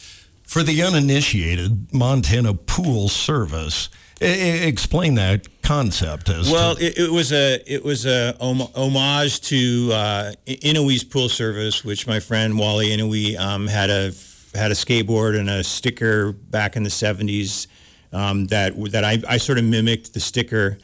For 0.45 0.63
the 0.63 0.83
uninitiated, 0.83 1.93
Montana 1.93 2.55
Pool 2.55 3.09
Service. 3.09 3.89
I- 4.23 4.25
explain 4.27 5.15
that 5.15 5.47
concept 5.63 6.29
as 6.29 6.51
Well, 6.51 6.75
to, 6.77 6.85
it, 6.85 6.99
it 6.99 7.11
was 7.11 7.33
a 7.33 7.63
it 7.73 7.83
was 7.83 8.05
a 8.05 8.37
hom- 8.41 8.69
homage 8.75 9.41
to 9.43 9.91
uh, 9.93 10.33
Inouye's 10.47 11.05
pool 11.05 11.29
service, 11.31 11.85
which 11.85 12.07
my 12.07 12.21
friend 12.21 12.59
Wally 12.59 12.89
Inouye 12.91 13.39
um, 13.39 13.67
had 13.67 13.89
a 13.89 14.13
had 14.55 14.73
a 14.73 14.75
skateboard 14.75 15.39
and 15.39 15.49
a 15.49 15.65
sticker 15.65 16.33
back 16.33 16.77
in 16.77 16.83
the 16.83 16.91
seventies 16.91 17.67
um, 18.13 18.47
that 18.49 18.75
that 18.91 19.05
I, 19.05 19.19
I 19.27 19.37
sort 19.39 19.57
of 19.59 19.65
mimicked 19.65 20.13
the 20.13 20.21
sticker. 20.21 20.77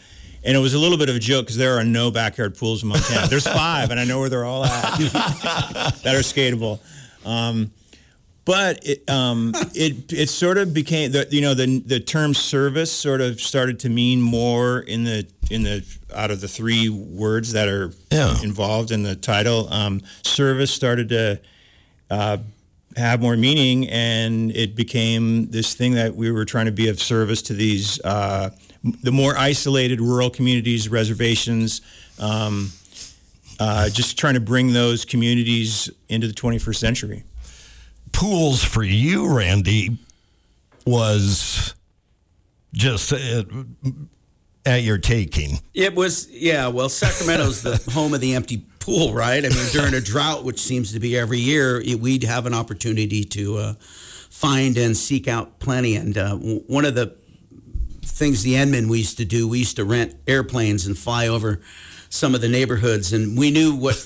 And 0.45 0.57
it 0.57 0.61
was 0.61 0.75
a 0.75 0.79
little 0.79 0.99
bit 0.99 1.09
of 1.09 1.17
a 1.17 1.19
joke 1.19 1.47
because 1.47 1.57
there 1.57 1.77
are 1.79 1.85
no 1.85 2.11
backyard 2.11 2.57
pools 2.57 2.83
in 2.83 2.89
Montana. 2.89 3.27
There's 3.27 3.47
five, 3.63 3.91
and 3.91 3.99
I 3.99 4.05
know 4.05 4.21
where 4.21 4.29
they're 4.29 4.45
all 4.45 4.65
at 4.65 4.99
that 5.13 6.15
are 6.15 6.21
skatable. 6.21 6.79
Um, 7.25 7.73
but 8.45 8.87
it 8.87 9.11
um, 9.11 9.53
it 9.75 10.13
it 10.13 10.29
sort 10.29 10.57
of 10.57 10.73
became 10.73 11.11
the 11.11 11.27
you 11.33 11.41
know 11.41 11.55
the 11.55 11.81
the 11.81 11.99
term 11.99 12.33
service 12.33 12.93
sort 12.93 13.21
of 13.21 13.41
started 13.41 13.81
to 13.81 13.89
mean 13.89 14.21
more 14.23 14.79
in 14.79 15.03
the 15.03 15.27
in 15.51 15.65
the 15.65 15.85
out 16.15 16.31
of 16.31 16.41
the 16.41 16.47
three 16.47 16.89
words 16.89 17.53
that 17.55 17.69
are 17.69 17.93
Yeah. 18.13 18.41
involved 18.43 18.93
in 18.93 19.03
the 19.03 19.17
title. 19.17 19.69
Um, 19.73 20.01
service 20.23 20.71
started 20.71 21.09
to 21.09 21.41
uh, 22.09 22.37
have 22.97 23.21
more 23.21 23.37
meaning, 23.37 23.89
and 23.89 24.53
it 24.53 24.77
became 24.77 25.51
this 25.51 25.75
thing 25.75 25.95
that 25.95 26.15
we 26.15 26.31
were 26.31 26.45
trying 26.45 26.67
to 26.67 26.73
be 26.73 26.89
of 26.89 27.03
service 27.03 27.43
to 27.43 27.53
these 27.53 28.01
uh, 28.05 28.51
the 29.03 29.13
more 29.13 29.37
isolated 29.37 30.01
rural 30.01 30.31
communities, 30.31 30.89
reservations. 30.89 31.81
Um, 32.19 32.73
uh, 33.59 33.89
just 33.89 34.19
trying 34.19 34.35
to 34.35 34.41
bring 34.41 34.73
those 34.73 35.05
communities 35.05 35.91
into 36.09 36.27
the 36.27 36.35
21st 36.35 36.77
century. 36.77 37.25
pools 38.13 38.63
for 38.63 38.83
you, 38.83 39.35
Randy, 39.35 39.99
was 40.87 41.75
just 42.75 43.13
uh, 43.13 43.45
at 44.65 44.83
your 44.83 44.99
taking. 44.99 45.61
It 45.75 45.95
was, 45.95 46.31
yeah. 46.31 46.69
Well, 46.69 46.89
Sacramento's 46.89 47.63
the 47.63 47.77
home 47.93 48.15
of 48.15 48.21
the 48.21 48.35
empty 48.35 48.65
pool, 48.81 49.15
right? 49.15 49.45
I 49.45 49.49
mean, 49.49 49.69
during 49.73 49.95
a 49.95 50.01
drought, 50.01 50.45
which 50.45 50.61
seems 50.61 50.93
to 50.93 51.01
be 51.01 51.17
every 51.17 51.39
year, 51.39 51.81
it, 51.81 51.99
we'd 52.01 52.25
have 52.25 52.47
an 52.47 52.55
opportunity 52.55 53.25
to 53.25 53.57
uh, 53.57 53.75
find 54.31 54.77
and 54.77 54.97
seek 54.97 55.29
out 55.29 55.59
plenty. 55.59 55.97
And 55.97 56.17
uh, 56.17 56.37
one 56.37 56.85
of 56.85 56.95
the 56.95 57.17
things 58.07 58.43
the 58.43 58.57
N-Men 58.57 58.89
we 58.89 58.99
used 58.99 59.19
to 59.19 59.25
do, 59.25 59.49
we 59.49 59.59
used 59.61 59.77
to 59.77 59.85
rent 59.85 60.15
airplanes 60.27 60.87
and 60.87 60.97
fly 60.97 61.29
over 61.29 61.61
some 62.09 62.37
of 62.37 62.41
the 62.41 62.49
neighborhoods, 62.49 63.13
and 63.13 63.37
we 63.37 63.51
knew 63.51 63.75
what 63.75 63.97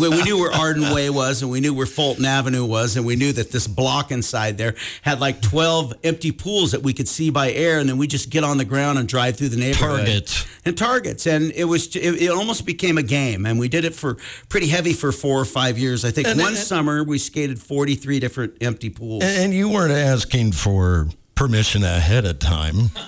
we 0.00 0.08
we 0.08 0.22
knew 0.22 0.38
where 0.38 0.50
Arden 0.50 0.94
Way 0.94 1.10
was, 1.10 1.42
and 1.42 1.50
we 1.50 1.60
knew 1.60 1.74
where 1.74 1.86
Fulton 1.86 2.24
Avenue 2.24 2.64
was, 2.64 2.96
and 2.96 3.04
we 3.04 3.16
knew 3.16 3.32
that 3.32 3.52
this 3.52 3.66
block 3.66 4.10
inside 4.10 4.56
there 4.56 4.74
had 5.02 5.20
like 5.20 5.42
twelve 5.42 5.92
empty 6.02 6.32
pools 6.32 6.72
that 6.72 6.82
we 6.82 6.94
could 6.94 7.06
see 7.06 7.28
by 7.28 7.52
air, 7.52 7.78
and 7.78 7.86
then 7.88 7.98
we 7.98 8.06
just 8.06 8.30
get 8.30 8.44
on 8.44 8.56
the 8.56 8.64
ground 8.64 8.98
and 8.98 9.06
drive 9.06 9.36
through 9.36 9.50
the 9.50 9.58
neighborhood. 9.58 10.06
Targets. 10.06 10.46
and 10.64 10.76
targets, 10.76 11.26
and 11.26 11.52
it 11.54 11.64
was 11.66 11.94
it, 11.94 12.22
it 12.22 12.30
almost 12.30 12.64
became 12.64 12.96
a 12.96 13.02
game, 13.04 13.44
and 13.44 13.58
we 13.60 13.68
did 13.68 13.84
it 13.84 13.94
for 13.94 14.16
pretty 14.48 14.68
heavy 14.68 14.94
for 14.94 15.12
four 15.12 15.38
or 15.38 15.44
five 15.44 15.78
years. 15.78 16.02
I 16.04 16.10
think 16.12 16.28
And- 16.28 16.40
one 16.40 16.48
and- 16.48 16.56
summer 16.56 17.04
we 17.04 17.18
skated 17.18 17.60
forty 17.60 17.94
three 17.94 18.20
different 18.20 18.54
empty 18.62 18.88
pools. 18.88 19.22
And 19.22 19.52
you 19.52 19.68
weren't 19.68 19.92
asking 19.92 20.52
for 20.52 21.08
permission 21.34 21.84
ahead 21.84 22.24
of 22.24 22.38
time. 22.38 22.90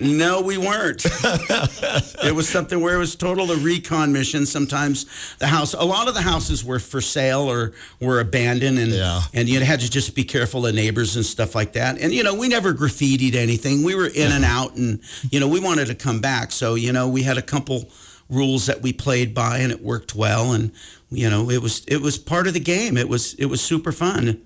No, 0.00 0.40
we 0.40 0.58
weren't. 0.58 1.04
it 2.24 2.34
was 2.34 2.48
something 2.48 2.80
where 2.80 2.96
it 2.96 2.98
was 2.98 3.14
total 3.14 3.50
a 3.52 3.56
recon 3.56 4.12
mission. 4.12 4.46
Sometimes 4.46 5.06
the 5.38 5.46
house, 5.46 5.74
a 5.74 5.84
lot 5.84 6.08
of 6.08 6.14
the 6.14 6.22
houses 6.22 6.64
were 6.64 6.78
for 6.80 7.00
sale 7.00 7.42
or 7.42 7.72
were 8.00 8.18
abandoned, 8.20 8.78
and 8.78 8.92
Yeah. 8.92 9.22
and 9.32 9.48
you 9.48 9.60
had 9.60 9.80
to 9.80 9.90
just 9.90 10.14
be 10.14 10.24
careful 10.24 10.66
of 10.66 10.74
neighbors 10.74 11.14
and 11.16 11.24
stuff 11.24 11.54
like 11.54 11.74
that. 11.74 11.98
And 12.00 12.12
you 12.12 12.22
know, 12.24 12.34
we 12.34 12.48
never 12.48 12.72
graffitied 12.74 13.34
anything. 13.34 13.82
We 13.84 13.94
were 13.94 14.08
in 14.08 14.32
and 14.32 14.44
out, 14.44 14.74
and 14.76 15.00
you 15.30 15.38
know, 15.38 15.48
we 15.48 15.60
wanted 15.60 15.86
to 15.86 15.94
come 15.94 16.20
back. 16.20 16.50
So 16.52 16.74
you 16.74 16.92
know, 16.92 17.08
we 17.08 17.22
had 17.22 17.38
a 17.38 17.42
couple 17.42 17.88
rules 18.28 18.66
that 18.66 18.82
we 18.82 18.92
played 18.92 19.34
by, 19.34 19.58
and 19.58 19.70
it 19.70 19.82
worked 19.82 20.14
well. 20.14 20.52
And 20.52 20.72
you 21.10 21.30
know, 21.30 21.48
it 21.50 21.62
was 21.62 21.84
it 21.86 22.00
was 22.00 22.18
part 22.18 22.46
of 22.48 22.54
the 22.54 22.60
game. 22.60 22.96
It 22.96 23.08
was 23.08 23.34
it 23.34 23.46
was 23.46 23.60
super 23.60 23.92
fun. 23.92 24.40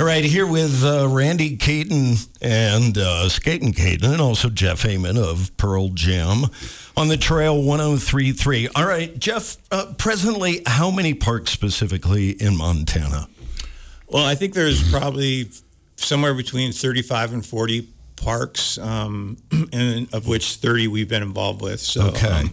All 0.00 0.06
right, 0.06 0.24
here 0.24 0.46
with 0.46 0.82
uh, 0.82 1.06
Randy 1.10 1.58
Katen 1.58 2.14
and 2.40 2.96
uh, 2.96 3.28
Skating 3.28 3.74
Katen, 3.74 4.10
and 4.10 4.20
also 4.22 4.48
Jeff 4.48 4.86
Ament 4.86 5.18
of 5.18 5.54
Pearl 5.58 5.90
Jam 5.90 6.44
on 6.96 7.08
the 7.08 7.18
Trail 7.18 7.62
1033. 7.62 8.68
All 8.74 8.86
right, 8.86 9.18
Jeff, 9.18 9.58
uh, 9.70 9.92
presently, 9.98 10.62
how 10.64 10.90
many 10.90 11.12
parks 11.12 11.50
specifically 11.50 12.30
in 12.30 12.56
Montana? 12.56 13.28
Well, 14.08 14.24
I 14.24 14.34
think 14.36 14.54
there's 14.54 14.90
probably 14.90 15.50
somewhere 15.96 16.32
between 16.32 16.72
35 16.72 17.34
and 17.34 17.44
40 17.44 17.86
parks, 18.16 18.78
um, 18.78 19.36
and 19.74 20.08
of 20.14 20.26
which 20.26 20.54
30 20.54 20.88
we've 20.88 21.10
been 21.10 21.22
involved 21.22 21.60
with. 21.60 21.78
So, 21.78 22.06
Okay. 22.08 22.48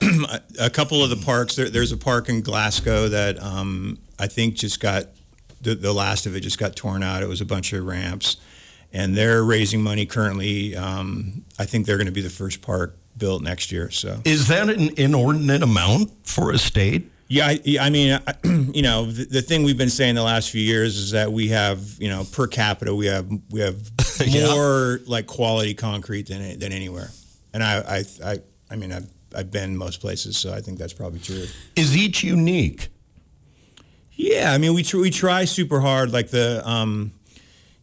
um, 0.00 0.26
a 0.60 0.70
couple 0.70 1.02
of 1.02 1.10
the 1.10 1.16
parks. 1.16 1.56
There, 1.56 1.68
there's 1.68 1.90
a 1.90 1.96
park 1.96 2.28
in 2.28 2.40
Glasgow 2.40 3.08
that 3.08 3.42
um, 3.42 3.98
I 4.20 4.28
think 4.28 4.54
just 4.54 4.78
got 4.78 5.06
the, 5.62 5.74
the 5.74 5.92
last 5.92 6.26
of 6.26 6.36
it 6.36 6.40
just 6.40 6.58
got 6.58 6.76
torn 6.76 7.02
out. 7.02 7.22
It 7.22 7.28
was 7.28 7.40
a 7.40 7.44
bunch 7.46 7.72
of 7.72 7.84
ramps, 7.86 8.36
and 8.92 9.16
they're 9.16 9.42
raising 9.44 9.82
money 9.82 10.06
currently. 10.06 10.76
Um, 10.76 11.44
I 11.58 11.64
think 11.64 11.86
they're 11.86 11.96
going 11.98 12.06
to 12.06 12.12
be 12.12 12.20
the 12.20 12.30
first 12.30 12.62
park 12.62 12.96
built 13.16 13.42
next 13.42 13.72
year. 13.72 13.90
So. 13.90 14.20
Is 14.24 14.48
that 14.48 14.68
an 14.68 14.90
inordinate 14.96 15.62
amount 15.62 16.10
for 16.26 16.50
a 16.52 16.58
state? 16.58 17.10
Yeah, 17.28 17.46
I, 17.46 17.60
I 17.80 17.88
mean, 17.90 18.20
I, 18.26 18.34
you 18.74 18.82
know, 18.82 19.06
the, 19.06 19.24
the 19.24 19.42
thing 19.42 19.62
we've 19.62 19.78
been 19.78 19.88
saying 19.88 20.16
the 20.16 20.22
last 20.22 20.50
few 20.50 20.60
years 20.60 20.98
is 20.98 21.12
that 21.12 21.32
we 21.32 21.48
have, 21.48 21.80
you 21.98 22.08
know, 22.10 22.24
per 22.30 22.46
capita, 22.46 22.94
we 22.94 23.06
have 23.06 23.26
we 23.50 23.60
have 23.60 23.76
Yeah. 24.26 24.46
more 24.54 25.00
like 25.06 25.26
quality 25.26 25.72
concrete 25.74 26.28
than 26.28 26.58
than 26.58 26.72
anywhere. 26.72 27.08
And 27.54 27.62
I, 27.62 27.78
I, 27.80 28.04
I, 28.32 28.38
I 28.70 28.76
mean, 28.76 28.92
I've 28.92 29.08
I've 29.34 29.50
been 29.50 29.76
most 29.78 30.00
places, 30.00 30.36
so 30.36 30.52
I 30.52 30.60
think 30.60 30.78
that's 30.78 30.92
probably 30.92 31.20
true. 31.20 31.46
Is 31.74 31.96
each 31.96 32.22
unique? 32.22 32.88
Yeah, 34.14 34.52
I 34.52 34.58
mean, 34.58 34.74
we 34.74 34.82
tr- 34.82 34.98
we 34.98 35.10
try 35.10 35.44
super 35.44 35.80
hard. 35.80 36.12
Like 36.12 36.28
the, 36.28 36.66
um, 36.68 37.12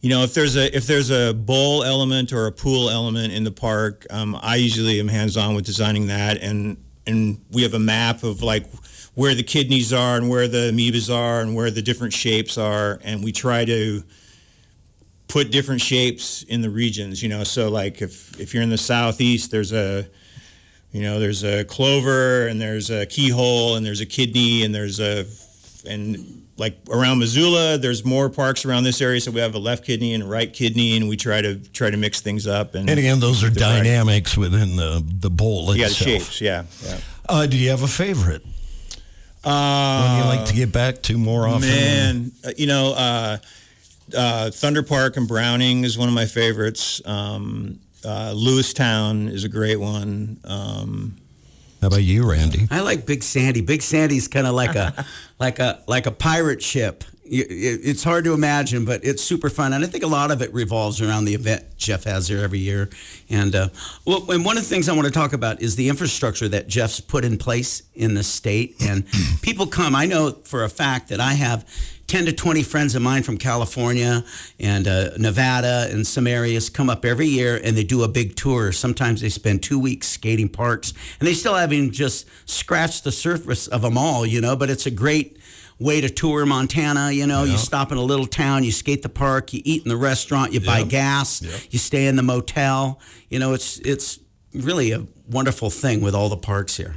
you 0.00 0.08
know, 0.08 0.22
if 0.22 0.34
there's 0.34 0.56
a 0.56 0.74
if 0.74 0.86
there's 0.86 1.10
a 1.10 1.34
bowl 1.34 1.82
element 1.84 2.32
or 2.32 2.46
a 2.46 2.52
pool 2.52 2.88
element 2.88 3.32
in 3.32 3.44
the 3.44 3.50
park, 3.50 4.06
um, 4.10 4.38
I 4.40 4.56
usually 4.56 5.00
am 5.00 5.08
hands 5.08 5.36
on 5.36 5.54
with 5.54 5.64
designing 5.64 6.06
that, 6.06 6.38
and 6.38 6.76
and 7.06 7.40
we 7.50 7.62
have 7.62 7.74
a 7.74 7.78
map 7.78 8.22
of 8.22 8.42
like 8.42 8.66
where 9.14 9.34
the 9.34 9.42
kidneys 9.42 9.92
are 9.92 10.16
and 10.16 10.30
where 10.30 10.46
the 10.46 10.70
amoebas 10.72 11.12
are 11.14 11.40
and 11.40 11.54
where 11.54 11.70
the 11.70 11.82
different 11.82 12.14
shapes 12.14 12.56
are, 12.56 13.00
and 13.02 13.24
we 13.24 13.32
try 13.32 13.64
to 13.64 14.02
put 15.28 15.50
different 15.50 15.80
shapes 15.80 16.42
in 16.44 16.60
the 16.60 16.70
regions. 16.70 17.22
You 17.22 17.28
know, 17.28 17.44
so 17.44 17.68
like 17.68 18.00
if 18.00 18.38
if 18.40 18.54
you're 18.54 18.62
in 18.62 18.70
the 18.70 18.78
southeast, 18.78 19.50
there's 19.50 19.72
a 19.72 20.06
you 20.92 21.02
know, 21.02 21.20
there's 21.20 21.44
a 21.44 21.64
clover 21.64 22.48
and 22.48 22.60
there's 22.60 22.90
a 22.90 23.06
keyhole 23.06 23.76
and 23.76 23.86
there's 23.86 24.00
a 24.00 24.06
kidney 24.06 24.64
and 24.64 24.74
there's 24.74 24.98
a 24.98 25.24
and 25.84 26.46
like 26.56 26.78
around 26.90 27.18
Missoula, 27.20 27.78
there's 27.78 28.04
more 28.04 28.28
parks 28.28 28.64
around 28.64 28.84
this 28.84 29.00
area, 29.00 29.20
so 29.20 29.30
we 29.30 29.40
have 29.40 29.54
a 29.54 29.58
left 29.58 29.84
kidney 29.84 30.12
and 30.14 30.22
a 30.22 30.26
right 30.26 30.52
kidney, 30.52 30.96
and 30.96 31.08
we 31.08 31.16
try 31.16 31.40
to 31.40 31.56
try 31.56 31.90
to 31.90 31.96
mix 31.96 32.20
things 32.20 32.46
up. 32.46 32.74
And, 32.74 32.88
And 32.90 32.98
again, 32.98 33.18
those 33.20 33.42
are 33.42 33.48
the 33.50 33.60
right- 33.60 33.78
dynamics 33.82 34.36
within 34.36 34.76
the, 34.76 35.02
the 35.06 35.30
bowl 35.30 35.74
Yeah, 35.76 35.86
itself. 35.86 36.08
shapes. 36.10 36.40
Yeah, 36.40 36.64
yeah. 36.84 36.98
Uh, 37.28 37.46
do 37.46 37.56
you 37.56 37.70
have 37.70 37.82
a 37.82 37.88
favorite? 37.88 38.42
Uh, 39.42 40.06
One 40.06 40.18
you 40.18 40.24
like 40.38 40.48
to 40.48 40.54
get 40.54 40.70
back 40.72 41.00
to 41.04 41.16
more 41.16 41.46
often? 41.48 41.68
Man, 41.68 42.32
uh, 42.44 42.50
you 42.58 42.66
know, 42.66 42.92
uh, 42.92 43.38
uh, 44.14 44.50
Thunder 44.50 44.82
Park 44.82 45.16
and 45.16 45.26
Browning 45.26 45.84
is 45.84 45.96
one 45.96 46.08
of 46.08 46.14
my 46.14 46.26
favorites. 46.26 47.00
Um, 47.06 47.78
uh, 48.04 48.32
Lewistown 48.34 49.30
is 49.30 49.44
a 49.44 49.48
great 49.48 49.76
one. 49.80 50.40
Um, 50.44 51.16
How 51.80 51.86
about 51.86 52.02
you, 52.02 52.28
Randy? 52.28 52.68
I 52.70 52.80
like 52.80 53.06
Big 53.06 53.22
Sandy. 53.22 53.62
Big 53.62 53.82
Sandy's 53.82 54.28
kind 54.28 54.46
of 54.46 54.54
like 54.54 54.76
a 54.76 55.06
like 55.38 55.58
a 55.58 55.82
like 55.86 56.06
a 56.06 56.10
pirate 56.10 56.62
ship. 56.62 57.04
It's 57.32 58.02
hard 58.02 58.24
to 58.24 58.34
imagine, 58.34 58.84
but 58.84 59.04
it's 59.04 59.22
super 59.22 59.50
fun, 59.50 59.72
and 59.72 59.84
I 59.84 59.86
think 59.86 60.02
a 60.02 60.08
lot 60.08 60.32
of 60.32 60.42
it 60.42 60.52
revolves 60.52 61.00
around 61.00 61.26
the 61.26 61.34
event 61.34 61.64
Jeff 61.76 62.02
has 62.02 62.26
there 62.26 62.42
every 62.42 62.58
year. 62.58 62.90
And 63.28 63.54
uh, 63.54 63.68
well, 64.04 64.28
and 64.32 64.44
one 64.44 64.56
of 64.56 64.64
the 64.64 64.68
things 64.68 64.88
I 64.88 64.94
want 64.94 65.06
to 65.06 65.12
talk 65.12 65.32
about 65.32 65.62
is 65.62 65.76
the 65.76 65.88
infrastructure 65.88 66.48
that 66.48 66.66
Jeff's 66.66 66.98
put 66.98 67.24
in 67.24 67.38
place 67.38 67.84
in 67.94 68.14
the 68.14 68.24
state. 68.24 68.74
And 68.80 69.06
people 69.42 69.68
come. 69.68 69.94
I 69.94 70.06
know 70.06 70.32
for 70.42 70.64
a 70.64 70.68
fact 70.68 71.08
that 71.10 71.20
I 71.20 71.34
have 71.34 71.64
10 72.10 72.26
to 72.26 72.32
20 72.32 72.64
friends 72.64 72.96
of 72.96 73.02
mine 73.02 73.22
from 73.22 73.38
California 73.38 74.24
and 74.58 74.88
uh, 74.88 75.10
Nevada 75.16 75.86
and 75.92 76.04
some 76.04 76.26
areas 76.26 76.68
come 76.68 76.90
up 76.90 77.04
every 77.04 77.28
year 77.28 77.60
and 77.62 77.76
they 77.76 77.84
do 77.84 78.02
a 78.02 78.08
big 78.08 78.34
tour. 78.34 78.72
Sometimes 78.72 79.20
they 79.20 79.28
spend 79.28 79.62
two 79.62 79.78
weeks 79.78 80.08
skating 80.08 80.48
parks 80.48 80.92
and 81.20 81.28
they 81.28 81.34
still 81.34 81.54
haven't 81.54 81.92
just 81.92 82.26
scratched 82.50 83.04
the 83.04 83.12
surface 83.12 83.68
of 83.68 83.82
them 83.82 83.96
all, 83.96 84.26
you 84.26 84.40
know, 84.40 84.56
but 84.56 84.70
it's 84.70 84.86
a 84.86 84.90
great 84.90 85.38
way 85.78 86.00
to 86.00 86.10
tour 86.10 86.44
Montana. 86.46 87.12
You 87.12 87.28
know, 87.28 87.44
you 87.44 87.56
stop 87.56 87.92
in 87.92 87.96
a 87.98 88.02
little 88.02 88.26
town, 88.26 88.64
you 88.64 88.72
skate 88.72 89.02
the 89.02 89.08
park, 89.08 89.52
you 89.52 89.62
eat 89.64 89.84
in 89.84 89.88
the 89.88 89.96
restaurant, 89.96 90.52
you 90.52 90.60
buy 90.60 90.82
gas, 90.82 91.40
Yeah. 91.40 91.52
you 91.70 91.78
stay 91.78 92.08
in 92.08 92.16
the 92.16 92.24
motel. 92.24 92.98
You 93.28 93.38
know, 93.38 93.52
it's, 93.54 93.78
it's 93.78 94.18
really 94.52 94.90
a 94.90 95.06
wonderful 95.28 95.70
thing 95.70 96.00
with 96.00 96.16
all 96.16 96.28
the 96.28 96.36
parks 96.36 96.76
here. 96.76 96.96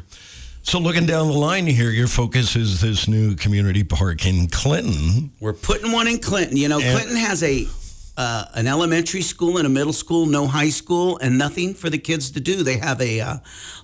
So, 0.65 0.79
looking 0.79 1.05
down 1.05 1.27
the 1.27 1.33
line 1.33 1.67
here, 1.67 1.89
your 1.91 2.07
focus 2.07 2.55
is 2.55 2.79
this 2.79 3.07
new 3.07 3.35
community 3.35 3.83
park 3.83 4.25
in 4.25 4.47
Clinton. 4.47 5.31
We're 5.41 5.51
putting 5.51 5.91
one 5.91 6.07
in 6.07 6.19
Clinton. 6.19 6.55
You 6.55 6.69
know, 6.69 6.79
And- 6.79 6.97
Clinton 6.97 7.17
has 7.17 7.43
a 7.43 7.67
uh, 8.15 8.45
an 8.53 8.67
elementary 8.67 9.21
school 9.23 9.57
and 9.57 9.67
a 9.67 9.69
middle 9.69 9.91
school, 9.91 10.25
no 10.25 10.47
high 10.47 10.69
school, 10.69 11.17
and 11.17 11.37
nothing 11.37 11.73
for 11.73 11.89
the 11.89 11.97
kids 11.97 12.31
to 12.31 12.39
do. 12.39 12.63
They 12.63 12.77
have 12.77 13.01
a. 13.01 13.19
Uh, 13.19 13.37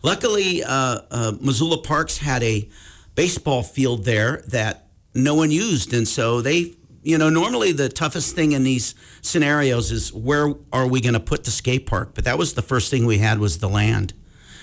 luckily, 0.03 0.63
uh, 0.63 1.01
uh, 1.11 1.33
Missoula 1.41 1.81
Parks 1.81 2.17
had 2.17 2.43
a 2.43 2.69
baseball 3.13 3.61
field 3.61 4.05
there 4.05 4.41
that 4.47 4.87
no 5.13 5.35
one 5.35 5.51
used, 5.51 5.93
and 5.93 6.07
so 6.07 6.41
they. 6.41 6.75
You 7.01 7.17
know, 7.17 7.29
normally 7.29 7.71
the 7.71 7.87
toughest 7.87 8.35
thing 8.35 8.51
in 8.51 8.63
these 8.63 8.93
scenarios 9.21 9.89
is 9.91 10.13
where 10.13 10.53
are 10.73 10.85
we 10.85 10.99
going 11.01 11.13
to 11.13 11.19
put 11.19 11.45
the 11.45 11.51
skate 11.51 11.85
park? 11.85 12.11
But 12.13 12.25
that 12.25 12.37
was 12.37 12.53
the 12.53 12.61
first 12.61 12.91
thing 12.91 13.05
we 13.05 13.19
had 13.19 13.39
was 13.39 13.59
the 13.59 13.69
land. 13.69 14.13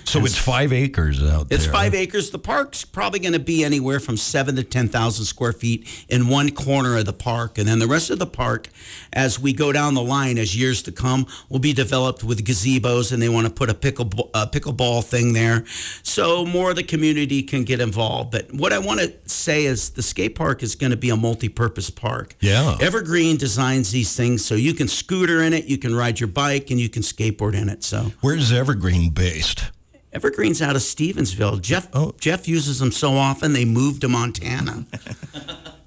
So, 0.07 0.25
it's 0.25 0.39
five 0.39 0.73
acres 0.73 1.23
out 1.23 1.49
there. 1.49 1.59
It's 1.59 1.67
five 1.67 1.95
acres. 1.95 2.31
The 2.31 2.39
park's 2.39 2.85
probably 2.85 3.19
going 3.19 3.33
to 3.33 3.41
be 3.41 3.65
anywhere 3.65 3.99
from 3.99 4.17
seven 4.17 4.55
to 4.57 4.63
10,000 4.63 5.25
square 5.25 5.53
feet 5.53 6.07
in 6.09 6.29
one 6.29 6.51
corner 6.51 6.97
of 6.97 7.07
the 7.07 7.13
park. 7.13 7.59
And 7.59 7.67
then 7.67 7.81
the 7.81 7.89
rest 7.89 8.11
of 8.11 8.21
the 8.21 8.27
park, 8.27 8.69
as 9.13 9.41
we 9.41 9.53
go 9.53 9.73
down 9.73 9.95
the 9.95 10.03
line, 10.03 10.39
as 10.39 10.57
years 10.57 10.83
to 10.83 10.93
come, 10.93 11.27
will 11.49 11.59
be 11.59 11.73
developed 11.73 12.23
with 12.23 12.45
gazebos 12.45 13.13
and 13.13 13.21
they 13.21 13.29
want 13.29 13.47
to 13.47 13.53
put 13.53 13.69
a 13.69 13.75
pickle, 13.75 14.31
a 14.33 14.47
pickleball 14.47 15.05
thing 15.05 15.33
there. 15.33 15.65
So 16.03 16.45
more 16.45 16.71
of 16.71 16.77
the 16.77 16.85
community 16.85 17.43
can 17.43 17.65
get 17.65 17.81
involved. 17.81 18.31
But 18.31 18.53
what 18.53 18.73
I 18.73 18.79
want 18.79 19.01
to 19.01 19.13
say 19.29 19.65
is 19.65 19.91
the 19.91 20.03
skate 20.03 20.37
park 20.37 20.63
is 20.63 20.77
going 20.77 20.91
to 20.91 20.97
be 20.97 21.11
a 21.11 21.17
multi 21.17 21.49
purpose 21.49 21.91
park. 21.91 22.37
Yeah. 22.41 22.77
Evergreen 22.81 23.37
designs 23.37 23.91
these 23.91 24.17
things 24.17 24.45
so 24.45 24.55
you 24.55 24.73
can 24.73 24.89
scooter 24.89 25.43
in 25.43 25.53
it, 25.53 25.65
you 25.65 25.79
can 25.79 25.95
ride 25.95 26.21
your 26.21 26.29
bike, 26.29 26.71
and 26.71 26.79
you 26.79 26.89
can 26.89 27.03
skateboard 27.03 27.55
in 27.55 27.69
it. 27.69 27.83
So. 27.83 28.13
Where's 28.21 28.53
Evergreen 28.53 29.11
based? 29.11 29.73
Evergreen's 30.17 30.63
out 30.63 30.75
of 30.77 30.83
Stevensville. 30.83 31.61
Jeff 31.61 31.89
Oh. 31.93 32.15
Jeff 32.19 32.49
uses 32.49 32.79
them 32.79 32.91
so 32.91 33.13
often 33.17 33.53
they 33.53 33.65
moved 33.67 34.01
to 34.01 34.09
Montana. 34.09 34.87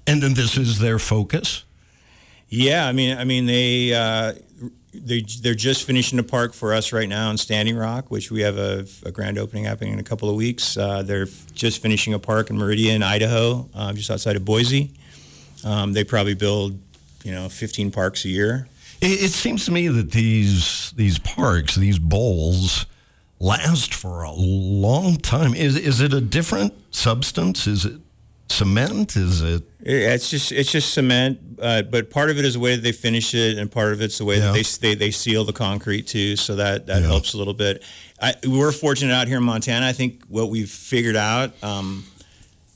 And 0.06 0.20
then 0.20 0.34
this 0.34 0.56
is 0.56 0.80
their 0.80 0.98
focus? 0.98 1.62
Yeah, 2.48 2.88
I 2.88 2.90
mean, 2.92 3.16
I 3.16 3.22
mean, 3.24 3.46
they 3.46 3.94
uh, 3.94 4.32
they 4.92 5.20
they're 5.42 5.54
just 5.54 5.84
finishing 5.84 6.18
a 6.18 6.24
park 6.24 6.52
for 6.52 6.74
us 6.74 6.92
right 6.92 7.08
now 7.08 7.30
in 7.30 7.38
Standing 7.38 7.76
Rock, 7.76 8.10
which 8.10 8.28
we 8.32 8.40
have 8.40 8.56
a, 8.58 8.86
a 9.04 9.12
grand 9.12 9.38
opening 9.38 9.64
happening 9.64 9.92
in 9.92 10.00
a 10.00 10.02
couple 10.02 10.28
of 10.28 10.34
weeks. 10.34 10.76
Uh, 10.76 11.02
they're 11.04 11.28
just 11.52 11.80
finishing 11.80 12.12
a 12.12 12.18
park 12.18 12.50
in 12.50 12.58
Meridian, 12.58 13.04
Idaho, 13.04 13.68
uh, 13.72 13.92
just 13.92 14.10
outside 14.10 14.34
of 14.34 14.44
Boise. 14.44 14.90
Um, 15.64 15.92
they 15.92 16.02
probably 16.02 16.34
build, 16.34 16.80
you 17.22 17.30
know, 17.32 17.48
15 17.48 17.92
parks 17.92 18.24
a 18.24 18.30
year. 18.30 18.66
It, 19.00 19.22
it 19.24 19.30
seems 19.30 19.64
to 19.66 19.70
me 19.70 19.86
that 19.86 20.10
these 20.10 20.92
these 20.96 21.20
parks, 21.20 21.76
these 21.76 22.00
bowls, 22.00 22.86
last 23.40 23.94
for 23.94 24.22
a 24.22 24.32
long 24.32 25.16
time. 25.16 25.54
Is 25.54 25.76
is 25.76 26.00
it 26.00 26.12
a 26.12 26.20
different 26.20 26.72
substance? 26.94 27.66
Is 27.66 27.84
it 27.86 28.00
cement? 28.48 29.16
Is 29.16 29.42
it? 29.42 29.62
It's 29.80 30.30
just 30.30 30.52
it's 30.52 30.70
just 30.70 30.92
cement, 30.92 31.40
uh, 31.60 31.82
but 31.82 32.10
part 32.10 32.30
of 32.30 32.38
it 32.38 32.44
is 32.44 32.54
the 32.54 32.60
way 32.60 32.76
that 32.76 32.82
they 32.82 32.92
finish 32.92 33.34
it, 33.34 33.58
and 33.58 33.70
part 33.72 33.92
of 33.92 34.00
it's 34.02 34.18
the 34.18 34.24
way 34.24 34.36
Yeah. 34.38 34.52
that 34.52 34.78
they, 34.80 34.88
they 34.90 34.94
they 35.06 35.10
seal 35.10 35.44
the 35.44 35.52
concrete 35.54 36.06
too. 36.06 36.36
So 36.36 36.56
that 36.56 36.86
that 36.86 37.00
Yeah. 37.02 37.08
helps 37.08 37.32
a 37.32 37.38
little 37.38 37.54
bit. 37.54 37.82
I, 38.22 38.34
we're 38.46 38.72
fortunate 38.72 39.14
out 39.14 39.26
here 39.28 39.38
in 39.38 39.44
Montana. 39.44 39.86
I 39.86 39.92
think 39.92 40.22
what 40.28 40.50
we've 40.50 40.70
figured 40.70 41.16
out. 41.16 41.52
Um, 41.62 42.04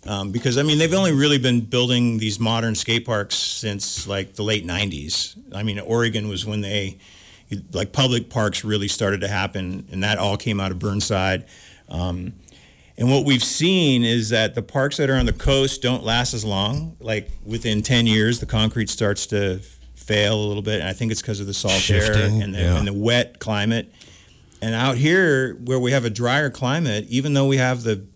um, 0.06 0.32
because 0.32 0.56
I 0.58 0.62
mean, 0.62 0.78
they've 0.78 0.92
only 0.94 1.12
really 1.12 1.38
been 1.38 1.60
building 1.60 2.18
these 2.18 2.38
modern 2.40 2.74
skate 2.74 3.04
parks 3.06 3.36
since 3.36 4.06
like 4.06 4.34
the 4.34 4.42
late 4.42 4.66
'90s. 4.66 5.34
I 5.54 5.62
mean, 5.62 5.78
Oregon 5.80 6.28
was 6.28 6.44
when 6.46 6.60
they, 6.62 6.98
like, 7.72 7.92
public 7.92 8.30
parks 8.30 8.64
really 8.64 8.88
started 8.88 9.20
to 9.20 9.28
happen, 9.28 9.86
and 9.90 10.02
that 10.02 10.18
all 10.18 10.36
came 10.36 10.60
out 10.60 10.70
of 10.70 10.78
Burnside. 10.78 11.46
Um, 11.88 12.34
and 12.96 13.10
what 13.10 13.24
we've 13.24 13.42
seen 13.42 14.04
is 14.04 14.28
that 14.30 14.54
the 14.54 14.62
parks 14.62 14.98
that 14.98 15.10
are 15.10 15.16
on 15.16 15.26
the 15.26 15.32
coast 15.32 15.82
don't 15.82 16.04
last 16.04 16.32
as 16.32 16.44
long. 16.44 16.96
Like 17.00 17.28
within 17.44 17.82
10 17.82 18.06
years, 18.06 18.38
the 18.38 18.46
concrete 18.46 18.88
starts 18.88 19.26
to 19.26 19.60
fail 19.94 20.36
a 20.36 20.46
little 20.46 20.62
bit. 20.62 20.80
And 20.80 20.88
I 20.88 20.92
think 20.92 21.10
it's 21.10 21.20
because 21.20 21.40
of 21.40 21.46
the 21.46 21.54
salt 21.54 21.90
air 21.90 22.12
and 22.12 22.54
the, 22.54 22.58
yeah. 22.60 22.78
and 22.78 22.86
the 22.86 22.92
wet 22.92 23.40
climate. 23.40 23.92
And 24.62 24.74
out 24.74 24.96
here, 24.96 25.54
where 25.54 25.80
we 25.80 25.90
have 25.90 26.04
a 26.04 26.10
drier 26.10 26.50
climate, 26.50 27.06
even 27.08 27.34
though 27.34 27.46
we 27.46 27.56
have 27.56 27.82
the, 27.82 28.06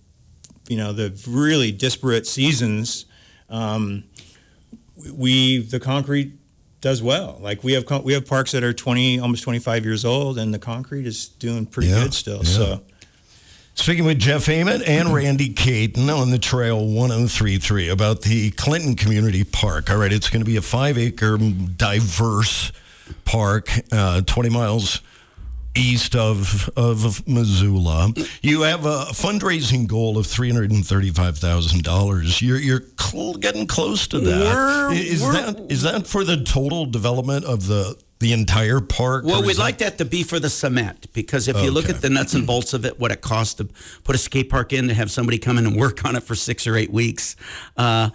you 0.68 0.76
know, 0.76 0.92
the 0.92 1.20
really 1.26 1.72
disparate 1.72 2.26
seasons, 2.26 3.04
um, 3.50 4.04
we 5.12 5.58
the 5.58 5.80
concrete 5.80 6.37
does 6.80 7.02
well. 7.02 7.38
Like 7.40 7.64
we 7.64 7.72
have 7.72 7.84
we 8.04 8.12
have 8.12 8.26
parks 8.26 8.52
that 8.52 8.62
are 8.64 8.72
20, 8.72 9.18
almost 9.20 9.42
25 9.42 9.84
years 9.84 10.04
old, 10.04 10.38
and 10.38 10.52
the 10.54 10.58
concrete 10.58 11.06
is 11.06 11.28
doing 11.28 11.66
pretty 11.66 11.88
Yeah, 11.88 12.04
good 12.04 12.14
still. 12.14 12.38
yeah. 12.38 12.42
So. 12.44 12.82
Speaking 13.74 14.04
with 14.04 14.18
Jeff 14.18 14.48
Ament 14.48 14.82
and 14.88 15.14
Randy 15.14 15.50
Katen 15.50 16.10
on 16.10 16.30
the 16.30 16.38
Trail 16.38 16.84
1033 16.84 17.88
about 17.88 18.22
the 18.22 18.50
Clinton 18.50 18.96
Community 18.96 19.44
Park. 19.44 19.88
All 19.88 19.98
right, 19.98 20.12
it's 20.12 20.28
going 20.30 20.40
to 20.40 20.46
be 20.50 20.56
a 20.56 20.62
five 20.62 20.98
acre 20.98 21.38
diverse 21.38 22.72
park, 23.24 23.70
uh, 23.92 24.22
20 24.22 24.48
miles 24.50 25.00
east 25.76 26.16
of, 26.16 26.68
of 26.76 27.26
Missoula. 27.28 28.12
You 28.42 28.62
have 28.62 28.84
a 28.84 29.06
fundraising 29.12 29.86
goal 29.86 30.18
of 30.18 30.26
$335,000. 30.26 32.42
You're, 32.42 32.58
you're 32.58 32.82
cl- 32.98 33.34
getting 33.34 33.66
close 33.66 34.06
to 34.08 34.18
that. 34.20 34.54
We're- 34.54 34.96
is, 34.98 35.22
we're- 35.22 35.52
that 35.52 35.70
is 35.70 35.82
that 35.82 36.06
for 36.06 36.24
the 36.24 36.42
total 36.42 36.86
development 36.86 37.44
of 37.44 37.66
the, 37.66 37.96
the 38.20 38.32
entire 38.32 38.80
park? 38.80 39.24
Well, 39.24 39.42
we'd 39.42 39.56
that- 39.56 39.62
like 39.62 39.78
that 39.78 39.98
to 39.98 40.04
be 40.04 40.22
for 40.24 40.40
the 40.40 40.50
cement 40.50 41.12
because 41.12 41.48
if 41.48 41.56
you 41.62 41.70
look 41.70 41.88
at 41.88 42.00
the 42.00 42.10
nuts 42.10 42.34
and 42.34 42.46
bolts 42.46 42.74
of 42.74 42.84
it, 42.84 42.98
what 42.98 43.12
it 43.12 43.20
costs 43.20 43.54
to 43.54 43.68
put 44.04 44.14
a 44.14 44.18
skate 44.18 44.50
park 44.50 44.72
in 44.72 44.88
to 44.88 44.94
have 44.94 45.10
somebody 45.10 45.38
come 45.38 45.58
in 45.58 45.66
and 45.66 45.76
work 45.76 46.04
on 46.04 46.16
it 46.16 46.22
for 46.24 46.34
six 46.34 46.66
or 46.66 46.76
eight 46.76 46.90
weeks, 46.92 47.36
uh, 47.76 48.10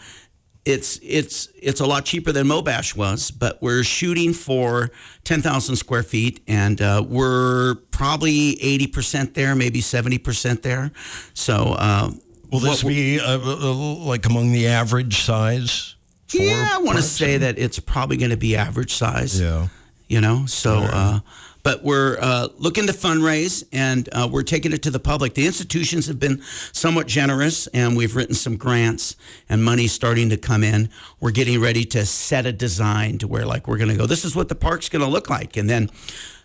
it's 0.65 1.00
it's 1.03 1.50
it's 1.62 1.79
a 1.82 1.86
lot 1.86 2.05
cheaper 2.05 2.32
than 2.32 2.48
Mobash 2.48 2.96
was. 2.96 3.32
But 3.32 3.62
we're 3.62 3.84
shooting 3.84 4.34
for 4.34 4.91
ten 5.24 5.41
thousand 5.41 5.75
square 5.75 6.03
feet, 6.03 6.41
and 6.48 6.82
uh, 6.82 7.03
we're 7.08 7.75
probably 7.91 8.62
eighty 8.62 8.88
percent 8.88 9.34
there, 9.34 9.55
maybe 9.55 9.82
seventy 9.82 10.17
percent 10.17 10.63
there. 10.63 10.91
So. 11.34 11.75
Uh, 11.77 12.12
Will 12.51 12.60
this 12.60 12.84
what- 12.84 12.89
be 12.91 13.20
uh, 13.20 13.39
uh, 13.39 13.74
like 14.05 14.27
among 14.27 14.51
the 14.51 14.67
average 14.67 15.24
size? 15.24 15.96
yeah, 16.32 16.70
I 16.74 16.77
want 16.84 16.98
to 16.98 17.03
say 17.03 17.38
that 17.38 17.58
it's 17.58 17.79
probably 17.79 18.15
going 18.17 18.29
to 18.29 18.38
be 18.38 18.55
average 18.55 18.93
size. 18.93 19.41
Yeah. 19.41 19.67
you 20.08 20.22
know 20.22 20.46
so 20.46 20.77
uh, 20.77 21.20
but 21.63 21.84
we're 21.84 22.17
uh, 22.20 22.50
looking 22.58 22.88
to 22.88 22.93
fundraise 22.93 23.63
and 23.72 24.10
uh, 24.12 24.27
we're 24.29 24.43
taking 24.43 24.74
it 24.74 24.84
to 24.84 24.91
the 24.91 25.00
public. 25.00 25.34
The 25.34 25.48
institutions 25.48 26.08
have 26.08 26.20
been 26.20 26.41
somewhat 26.74 27.08
generous 27.08 27.67
and 27.67 27.98
we've 27.98 28.15
written 28.15 28.36
some 28.36 28.58
grants 28.58 29.15
and 29.49 29.63
money's 29.63 29.93
starting 29.93 30.30
to 30.30 30.38
come 30.38 30.63
in. 30.63 30.89
We're 31.19 31.32
getting 31.32 31.62
ready 31.62 31.86
to 31.86 32.06
set 32.06 32.45
a 32.45 32.52
design 32.52 33.17
to 33.19 33.28
where 33.28 33.45
like 33.45 33.67
we're 33.67 33.78
going 33.78 33.89
to 33.89 33.97
go 33.97 34.06
this 34.06 34.26
is 34.26 34.36
what 34.36 34.49
the 34.49 34.56
park's 34.56 34.89
going 34.89 35.02
to 35.02 35.08
look 35.08 35.30
like. 35.30 35.58
And 35.58 35.69
then 35.69 35.89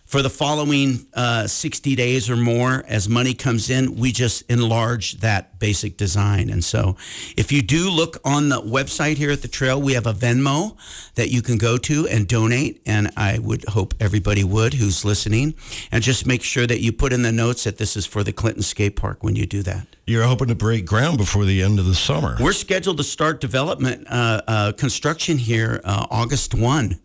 for 0.09 0.23
the 0.23 0.29
following 0.29 1.05
uh, 1.13 1.45
60 1.45 1.95
days 1.95 2.31
or 2.31 2.35
more, 2.35 2.83
as 2.87 3.07
money 3.07 3.35
comes 3.35 3.69
in, 3.69 3.95
we 3.95 4.11
just 4.11 4.41
enlarge 4.49 5.19
that 5.19 5.59
basic 5.59 5.97
design. 5.97 6.49
And 6.49 6.63
so, 6.63 6.95
if 7.37 7.51
you 7.51 7.61
do 7.61 7.91
look 7.91 8.17
on 8.25 8.49
the 8.49 8.59
website 8.59 9.17
here 9.17 9.29
at 9.29 9.43
the 9.43 9.47
trail, 9.47 9.79
we 9.79 9.93
have 9.93 10.07
a 10.07 10.13
Venmo 10.13 10.75
that 11.13 11.29
you 11.29 11.43
can 11.43 11.59
go 11.59 11.77
to 11.77 12.07
and 12.07 12.27
donate. 12.27 12.81
And 12.87 13.11
I 13.15 13.37
would 13.37 13.65
hope 13.65 13.93
everybody 13.99 14.43
would 14.43 14.73
who's 14.73 15.05
listening. 15.05 15.53
And 15.91 16.01
just 16.01 16.25
make 16.25 16.41
sure 16.41 16.65
that 16.65 16.79
you 16.79 16.91
put 16.91 17.13
in 17.13 17.21
the 17.21 17.31
notes 17.31 17.65
that 17.65 17.77
this 17.77 17.95
is 17.95 18.07
for 18.07 18.23
the 18.23 18.33
Clinton 18.33 18.63
Skate 18.63 18.95
Park 18.95 19.23
when 19.23 19.35
you 19.35 19.45
do 19.45 19.61
that. 19.61 19.95
You're 20.07 20.23
hoping 20.23 20.47
to 20.47 20.55
break 20.55 20.87
ground 20.87 21.19
before 21.19 21.45
the 21.45 21.61
end 21.61 21.77
of 21.77 21.85
the 21.85 21.93
summer. 21.93 22.35
We're 22.39 22.53
scheduled 22.53 22.97
to 22.97 23.03
start 23.03 23.41
development 23.41 24.07
uh, 24.09 24.41
uh, 24.47 24.71
construction 24.71 25.37
here 25.37 25.81
uh, 25.83 26.07
August 26.09 26.55
one. 26.55 26.99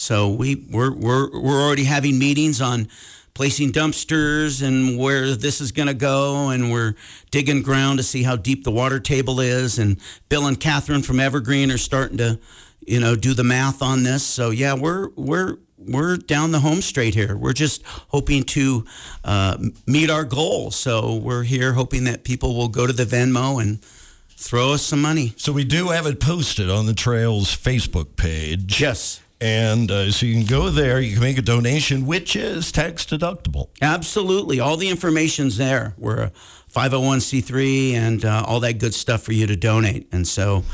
So 0.00 0.30
we 0.30 0.54
we're 0.70 0.92
we're 0.92 1.30
we're 1.30 1.60
already 1.60 1.84
having 1.84 2.18
meetings 2.18 2.62
on 2.62 2.88
placing 3.34 3.72
dumpsters 3.72 4.66
and 4.66 4.98
where 4.98 5.34
this 5.34 5.60
is 5.60 5.72
going 5.72 5.88
to 5.88 5.94
go, 5.94 6.48
and 6.48 6.72
we're 6.72 6.94
digging 7.30 7.60
ground 7.60 7.98
to 7.98 8.02
see 8.02 8.22
how 8.22 8.34
deep 8.34 8.64
the 8.64 8.70
water 8.70 8.98
table 8.98 9.40
is. 9.40 9.78
And 9.78 9.98
Bill 10.30 10.46
and 10.46 10.58
Catherine 10.58 11.02
from 11.02 11.20
Evergreen 11.20 11.70
are 11.70 11.76
starting 11.76 12.16
to, 12.16 12.40
you 12.80 12.98
know, 12.98 13.14
do 13.14 13.34
the 13.34 13.44
math 13.44 13.82
on 13.82 14.02
this. 14.02 14.24
So 14.24 14.48
yeah, 14.48 14.72
we're 14.72 15.10
we're 15.16 15.58
we're 15.76 16.16
down 16.16 16.52
the 16.52 16.60
home 16.60 16.80
straight 16.80 17.14
here. 17.14 17.36
We're 17.36 17.52
just 17.52 17.82
hoping 18.08 18.44
to 18.44 18.86
uh, 19.22 19.58
meet 19.86 20.08
our 20.08 20.24
goal. 20.24 20.70
So 20.70 21.16
we're 21.16 21.42
here 21.42 21.74
hoping 21.74 22.04
that 22.04 22.24
people 22.24 22.56
will 22.56 22.68
go 22.68 22.86
to 22.86 22.94
the 22.94 23.04
Venmo 23.04 23.60
and 23.60 23.84
throw 24.30 24.72
us 24.72 24.80
some 24.80 25.02
money. 25.02 25.34
So 25.36 25.52
we 25.52 25.64
do 25.64 25.88
have 25.88 26.06
it 26.06 26.20
posted 26.20 26.70
on 26.70 26.86
the 26.86 26.94
Trails 26.94 27.54
Facebook 27.54 28.16
page. 28.16 28.80
Yes. 28.80 29.20
And 29.40 29.90
uh, 29.90 30.10
so 30.10 30.26
you 30.26 30.34
can 30.34 30.44
go 30.44 30.68
there, 30.68 31.00
you 31.00 31.14
can 31.14 31.22
make 31.22 31.38
a 31.38 31.42
donation, 31.42 32.06
which 32.06 32.36
is 32.36 32.70
tax 32.70 33.06
deductible. 33.06 33.68
Absolutely. 33.80 34.60
All 34.60 34.76
the 34.76 34.88
information's 34.90 35.56
there. 35.56 35.94
We're 35.96 36.24
a 36.24 36.32
501c3 36.74 37.92
and 37.94 38.24
uh, 38.24 38.44
all 38.46 38.60
that 38.60 38.74
good 38.74 38.92
stuff 38.92 39.22
for 39.22 39.32
you 39.32 39.46
to 39.46 39.56
donate. 39.56 40.08
And 40.12 40.28
so, 40.28 40.64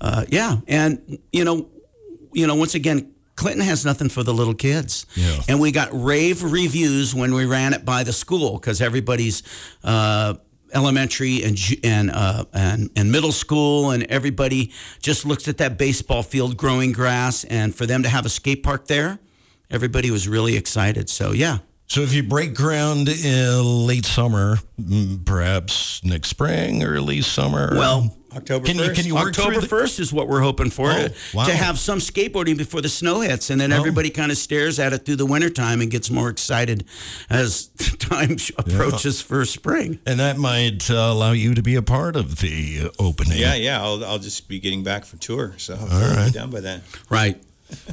uh, 0.00 0.26
yeah. 0.28 0.58
And, 0.68 1.18
you 1.32 1.44
know, 1.44 1.68
you 2.32 2.46
know, 2.46 2.54
once 2.54 2.74
again, 2.74 3.14
Clinton 3.36 3.64
has 3.64 3.86
nothing 3.86 4.10
for 4.10 4.22
the 4.22 4.34
little 4.34 4.54
kids. 4.54 5.06
Yeah. 5.14 5.40
And 5.48 5.60
we 5.60 5.72
got 5.72 5.88
rave 5.92 6.42
reviews 6.42 7.14
when 7.14 7.32
we 7.32 7.46
ran 7.46 7.72
it 7.72 7.86
by 7.86 8.04
the 8.04 8.12
school 8.12 8.58
because 8.58 8.82
everybody's 8.82 9.42
uh, 9.82 10.34
elementary 10.72 11.42
and 11.42 11.58
and, 11.82 12.10
uh, 12.10 12.44
and 12.52 12.90
and 12.96 13.12
middle 13.12 13.32
school 13.32 13.90
and 13.90 14.04
everybody 14.04 14.72
just 15.00 15.24
looks 15.24 15.48
at 15.48 15.58
that 15.58 15.78
baseball 15.78 16.22
field 16.22 16.56
growing 16.56 16.92
grass 16.92 17.44
and 17.44 17.74
for 17.74 17.86
them 17.86 18.02
to 18.02 18.08
have 18.08 18.26
a 18.26 18.28
skate 18.28 18.62
park 18.62 18.86
there, 18.86 19.18
everybody 19.70 20.10
was 20.10 20.28
really 20.28 20.56
excited. 20.56 21.08
So 21.08 21.32
yeah. 21.32 21.58
So 21.86 22.02
if 22.02 22.14
you 22.14 22.22
break 22.22 22.54
ground 22.54 23.08
in 23.08 23.86
late 23.86 24.06
summer, 24.06 24.58
mm, 24.80 25.24
perhaps 25.24 26.04
next 26.04 26.28
spring, 26.28 26.84
or 26.84 26.92
early 26.92 27.20
summer. 27.20 27.70
Well, 27.74 28.16
October 28.36 28.66
can 28.66 28.76
you 28.76 28.82
1st. 28.84 28.94
can 28.94 29.06
you 29.06 29.14
work 29.14 29.28
October 29.28 29.52
through 29.52 29.60
the, 29.62 29.66
first 29.68 29.98
is 30.00 30.12
what 30.12 30.28
we're 30.28 30.40
hoping 30.40 30.70
for 30.70 30.90
Oh, 30.90 31.08
to, 31.08 31.14
wow. 31.34 31.44
to 31.44 31.52
have 31.52 31.78
some 31.78 31.98
skateboarding 31.98 32.56
before 32.56 32.80
the 32.80 32.88
snow 32.88 33.20
hits, 33.20 33.50
and 33.50 33.60
then 33.60 33.72
Oh. 33.72 33.76
everybody 33.76 34.10
kind 34.10 34.30
of 34.32 34.38
stares 34.38 34.78
at 34.78 34.92
it 34.92 35.04
through 35.04 35.16
the 35.16 35.26
wintertime 35.26 35.80
and 35.80 35.90
gets 35.90 36.10
more 36.10 36.28
excited 36.28 36.84
as 37.28 37.66
time 37.98 38.36
approaches 38.58 39.20
for 39.20 39.44
spring. 39.44 39.98
and 40.06 40.20
that 40.20 40.38
might 40.38 40.90
uh, 40.90 40.94
allow 40.94 41.32
you 41.32 41.54
to 41.54 41.62
be 41.62 41.74
a 41.74 41.82
part 41.82 42.16
of 42.16 42.36
the 42.40 42.82
uh, 42.86 43.02
opening. 43.02 43.38
Yeah, 43.38 43.54
yeah. 43.54 43.82
I'll, 43.82 44.04
I'll 44.04 44.18
just 44.18 44.48
be 44.48 44.58
getting 44.60 44.82
back 44.82 45.04
from 45.04 45.18
tour, 45.18 45.54
so 45.56 45.76
hopefully 45.76 46.02
I'll 46.04 46.16
right. 46.16 46.32
be 46.32 46.38
done 46.38 46.50
by 46.50 46.60
then. 46.60 46.82
Right. 47.08 47.42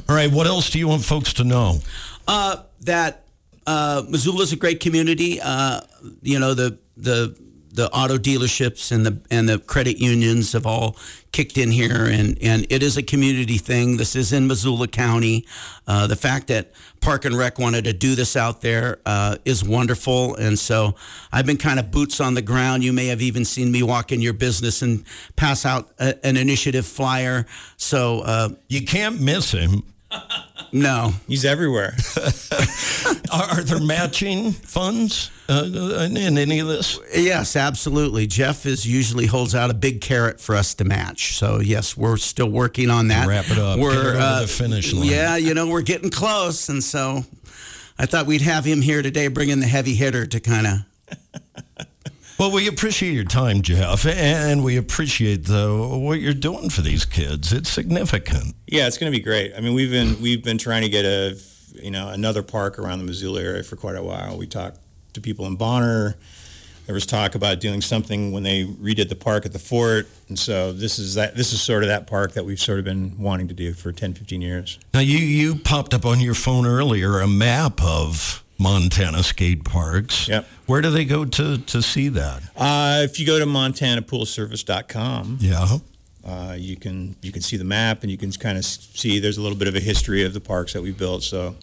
All 0.08 0.14
right. 0.14 0.30
What 0.30 0.46
else 0.46 0.70
do 0.70 0.78
you 0.78 0.88
want 0.88 1.04
folks 1.04 1.32
to 1.34 1.44
know? 1.44 1.78
Uh, 2.26 2.62
that 2.82 3.24
uh, 3.66 4.02
is 4.12 4.52
a 4.52 4.56
great 4.56 4.80
community. 4.80 5.40
Uh, 5.40 5.80
you 6.22 6.38
know 6.38 6.54
the 6.54 6.78
the 6.96 7.36
the 7.78 7.88
auto 7.92 8.18
dealerships 8.18 8.90
and 8.90 9.06
the 9.06 9.20
and 9.30 9.48
the 9.48 9.60
credit 9.60 9.98
unions 9.98 10.52
have 10.52 10.66
all 10.66 10.96
kicked 11.30 11.56
in 11.56 11.70
here, 11.70 12.06
and 12.06 12.36
and 12.42 12.66
it 12.70 12.82
is 12.82 12.96
a 12.96 13.02
community 13.04 13.56
thing. 13.56 13.96
This 13.98 14.16
is 14.16 14.32
in 14.32 14.48
Missoula 14.48 14.88
County. 14.88 15.46
Uh, 15.86 16.08
the 16.08 16.16
fact 16.16 16.48
that 16.48 16.72
Park 17.00 17.24
and 17.24 17.38
Rec 17.38 17.56
wanted 17.60 17.84
to 17.84 17.92
do 17.92 18.16
this 18.16 18.34
out 18.34 18.62
there 18.62 18.98
uh, 19.06 19.36
is 19.44 19.62
wonderful, 19.62 20.34
and 20.34 20.58
so 20.58 20.96
I've 21.30 21.46
been 21.46 21.56
kind 21.56 21.78
of 21.78 21.92
boots 21.92 22.20
on 22.20 22.34
the 22.34 22.42
ground. 22.42 22.82
You 22.82 22.92
may 22.92 23.06
have 23.06 23.22
even 23.22 23.44
seen 23.44 23.70
me 23.70 23.84
walk 23.84 24.10
in 24.10 24.20
your 24.20 24.32
business 24.32 24.82
and 24.82 25.04
pass 25.36 25.64
out 25.64 25.88
a, 26.00 26.26
an 26.26 26.36
initiative 26.36 26.84
flyer. 26.84 27.46
So 27.76 28.22
uh, 28.22 28.48
You 28.68 28.84
can't 28.84 29.20
miss 29.20 29.52
him. 29.52 29.84
no, 30.72 31.12
He's 31.26 31.44
everywhere. 31.44 31.96
Are, 33.30 33.58
are 33.58 33.62
there 33.62 33.80
matching 33.80 34.52
funds 34.52 35.30
uh, 35.48 35.64
in, 36.04 36.16
in 36.16 36.38
any 36.38 36.60
of 36.60 36.66
this? 36.66 36.98
Yes, 37.14 37.56
absolutely. 37.56 38.26
Jeff 38.26 38.64
is 38.64 38.86
usually 38.86 39.26
holds 39.26 39.54
out 39.54 39.70
a 39.70 39.74
big 39.74 40.00
carrot 40.00 40.40
for 40.40 40.54
us 40.54 40.74
to 40.76 40.84
match. 40.84 41.36
So 41.36 41.60
yes, 41.60 41.96
we're 41.96 42.16
still 42.16 42.50
working 42.50 42.90
on 42.90 43.08
that. 43.08 43.26
Wrap 43.28 43.50
it 43.50 43.58
up. 43.58 43.78
We're 43.78 44.14
it 44.14 44.20
uh, 44.20 44.40
the 44.42 44.48
finish 44.48 44.92
line. 44.94 45.04
Yeah, 45.04 45.36
you 45.36 45.52
know 45.52 45.66
we're 45.68 45.82
getting 45.82 46.10
close, 46.10 46.68
and 46.70 46.82
so 46.82 47.24
I 47.98 48.06
thought 48.06 48.26
we'd 48.26 48.42
have 48.42 48.64
him 48.64 48.80
here 48.80 49.02
today, 49.02 49.28
bringing 49.28 49.60
the 49.60 49.66
heavy 49.66 49.94
hitter 49.94 50.26
to 50.26 50.40
kind 50.40 50.66
of 50.66 50.78
Well, 52.38 52.52
we 52.52 52.68
appreciate 52.68 53.14
your 53.14 53.24
time, 53.24 53.62
Jeff, 53.62 54.06
and 54.06 54.62
we 54.62 54.76
appreciate 54.76 55.46
the, 55.46 55.98
what 56.00 56.20
you're 56.20 56.32
doing 56.32 56.70
for 56.70 56.82
these 56.82 57.04
kids. 57.04 57.52
It's 57.52 57.68
significant. 57.68 58.54
Yeah, 58.68 58.86
it's 58.86 58.96
going 58.96 59.12
to 59.12 59.18
be 59.18 59.22
great. 59.22 59.54
I 59.56 59.60
mean, 59.60 59.74
we've 59.74 59.90
been 59.90 60.22
we've 60.22 60.44
been 60.44 60.56
trying 60.56 60.82
to 60.82 60.88
get 60.88 61.04
a 61.04 61.36
you 61.74 61.90
know 61.90 62.10
another 62.10 62.44
park 62.44 62.78
around 62.78 63.00
the 63.00 63.04
Missoula 63.04 63.42
area 63.42 63.64
for 63.64 63.74
quite 63.74 63.96
a 63.96 64.02
while. 64.04 64.38
We 64.38 64.46
talked 64.46 64.78
to 65.14 65.20
people 65.20 65.46
in 65.46 65.56
Bonner. 65.56 66.14
There 66.86 66.94
was 66.94 67.06
talk 67.06 67.34
about 67.34 67.58
doing 67.58 67.80
something 67.80 68.30
when 68.30 68.44
they 68.44 68.64
redid 68.64 69.08
the 69.08 69.16
park 69.16 69.44
at 69.44 69.52
the 69.52 69.58
fort, 69.58 70.06
and 70.28 70.38
so 70.38 70.72
this 70.72 71.00
is 71.00 71.14
that. 71.14 71.34
This 71.34 71.52
is 71.52 71.60
sort 71.60 71.82
of 71.82 71.88
that 71.88 72.06
park 72.06 72.34
that 72.34 72.44
we've 72.44 72.60
sort 72.60 72.78
of 72.78 72.84
been 72.84 73.18
wanting 73.18 73.48
to 73.48 73.54
do 73.54 73.72
for 73.72 73.90
10, 73.90 74.14
15 74.14 74.40
years. 74.40 74.78
Now, 74.94 75.00
you 75.00 75.18
you 75.18 75.56
popped 75.56 75.92
up 75.92 76.06
on 76.06 76.20
your 76.20 76.34
phone 76.34 76.66
earlier 76.66 77.18
a 77.18 77.26
map 77.26 77.82
of 77.82 78.44
Montana 78.58 79.22
skate 79.22 79.64
parks. 79.64 80.28
Yep. 80.28 80.46
Where 80.66 80.80
do 80.82 80.90
they 80.90 81.04
go 81.04 81.24
to 81.24 81.58
to 81.58 81.82
see 81.82 82.08
that? 82.08 82.42
Uh, 82.56 83.02
if 83.04 83.18
you 83.20 83.26
go 83.26 83.38
to 83.38 83.46
montanapoolservice.com, 83.46 85.38
Yeah. 85.40 85.78
uh, 86.24 86.54
you 86.58 86.76
can 86.76 87.16
you 87.22 87.32
can 87.32 87.42
see 87.42 87.56
the 87.56 87.64
map 87.64 88.02
and 88.02 88.10
you 88.10 88.18
can 88.18 88.32
kind 88.32 88.58
of 88.58 88.64
see 88.64 89.18
there's 89.20 89.38
a 89.38 89.42
little 89.42 89.56
bit 89.58 89.68
of 89.68 89.76
a 89.76 89.80
history 89.80 90.24
of 90.24 90.34
the 90.34 90.40
parks 90.40 90.72
that 90.72 90.82
we 90.82 90.92
built. 90.92 91.22
So 91.22 91.56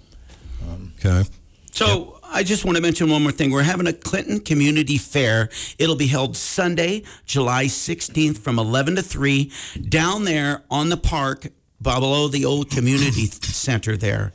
Okay. 0.99 1.23
So 1.71 2.19
I 2.23 2.43
just 2.43 2.63
want 2.65 2.77
to 2.77 2.81
mention 2.81 3.09
one 3.09 3.21
more 3.21 3.31
thing. 3.33 3.51
We're 3.51 3.61
having 3.63 3.85
a 3.85 3.93
Clinton 3.93 4.39
Community 4.39 4.97
Fair. 4.97 5.49
It'll 5.77 5.97
be 5.97 6.07
held 6.07 6.35
Sunday, 6.37 7.03
July 7.25 7.65
16th 7.65 8.37
from 8.39 8.57
11 8.57 8.95
to 8.95 9.01
3 9.03 9.51
down 9.89 10.23
there 10.23 10.63
on 10.71 10.87
the 10.89 10.97
park 10.97 11.47
below 11.81 12.29
the 12.29 12.45
old 12.45 12.71
community 12.71 13.25
center 13.41 13.97
there. 13.97 14.31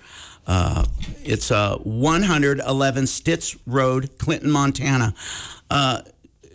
Uh, 0.51 0.85
it's 1.23 1.53
uh, 1.53 1.77
111 1.79 3.07
Stitz 3.07 3.57
Road, 3.69 4.19
Clinton, 4.19 4.51
Montana. 4.51 5.15
Uh, 5.71 6.03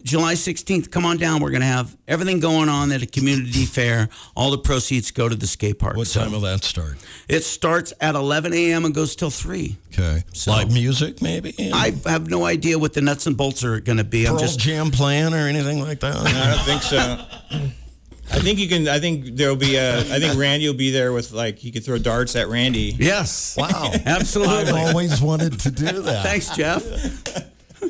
July 0.03 0.33
16th, 0.33 0.91
come 0.91 1.05
on 1.05 1.15
down. 1.17 1.41
We're 1.41 1.49
going 1.51 1.61
to 1.61 1.67
have 1.67 1.95
everything 2.05 2.41
going 2.41 2.67
on 2.67 2.91
at 2.91 3.01
a 3.01 3.05
community 3.07 3.63
fair. 3.65 4.09
All 4.35 4.51
the 4.51 4.57
proceeds 4.57 5.11
go 5.11 5.29
to 5.29 5.35
the 5.35 5.47
skate 5.47 5.79
park. 5.79 5.95
What 5.95 6.07
So 6.07 6.19
time 6.21 6.33
will 6.33 6.41
that 6.41 6.63
start? 6.65 6.97
it 7.29 7.43
starts 7.45 7.93
at 8.01 8.15
11 8.15 8.53
a.m. 8.53 8.83
and 8.83 8.93
goes 8.93 9.15
till 9.15 9.29
3. 9.31 9.77
Okay. 9.93 10.23
So- 10.33 10.51
Live 10.51 10.73
music, 10.73 11.21
maybe? 11.21 11.55
I 11.73 11.93
have 12.05 12.29
no 12.29 12.43
idea 12.45 12.77
what 12.77 12.93
the 12.93 13.01
nuts 13.01 13.25
and 13.27 13.37
bolts 13.37 13.63
are 13.63 13.79
going 13.79 13.97
to 13.97 14.03
be. 14.03 14.25
I'm 14.27 14.33
Pearl 14.33 14.41
just 14.41 14.59
Jam 14.59 14.91
playing 14.91 15.33
or 15.33 15.47
anything 15.47 15.79
like 15.79 16.01
that? 16.01 16.15
I 16.17 16.51
don't 16.53 16.65
think 16.65 16.81
so. 16.83 17.69
I 18.31 18.39
think 18.39 18.59
you 18.59 18.67
can. 18.67 18.87
I 18.87 18.99
think 18.99 19.35
there'll 19.35 19.55
be 19.55 19.75
a. 19.75 19.99
I 19.99 20.19
think 20.19 20.37
Randy 20.39 20.67
will 20.67 20.75
be 20.75 20.91
there 20.91 21.13
with 21.13 21.31
like 21.31 21.57
he 21.59 21.71
could 21.71 21.85
throw 21.85 21.97
darts 21.97 22.35
at 22.35 22.47
Randy. 22.47 22.95
yes, 22.97 23.55
Wow. 23.57 23.91
I've 23.93 24.05
absolutely. 24.07 24.71
always 24.71 25.21
wanted 25.21 25.59
to 25.61 25.71
do 25.71 26.01
that. 26.01 26.23
Thanks, 26.23 26.49
Jeff. 26.55 26.83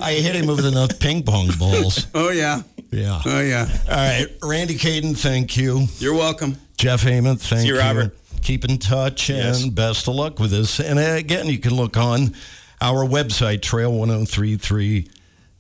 I 0.02 0.14
hit 0.14 0.36
him 0.36 0.48
with 0.48 0.66
enough 0.66 1.00
ping 1.00 1.24
pong 1.24 1.50
balls. 1.58 2.08
Oh 2.14 2.30
yeah, 2.30 2.64
Yeah. 2.92 3.22
oh 3.26 3.40
yeah. 3.40 3.68
All 3.90 3.96
right. 3.96 4.28
Randy 4.44 4.76
Katen, 4.78 5.16
thank 5.16 5.56
you. 5.56 5.88
You're 6.00 6.14
welcome. 6.16 6.58
Jeff 6.78 7.06
Ament, 7.06 7.40
thank 7.40 7.62
See 7.62 7.68
you, 7.68 7.78
Robert. 7.78 8.16
Keep 8.42 8.66
in 8.66 8.78
touch 8.78 9.30
Yes. 9.30 9.64
and 9.64 9.74
best 9.74 10.08
of 10.10 10.16
luck 10.16 10.38
with 10.40 10.52
this. 10.52 10.80
And 10.82 11.00
uh, 11.00 11.14
again, 11.14 11.48
you 11.48 11.58
can 11.60 11.74
look 11.76 11.96
on 11.96 12.36
our 12.82 13.06
website, 13.06 13.62
oh 13.62 13.90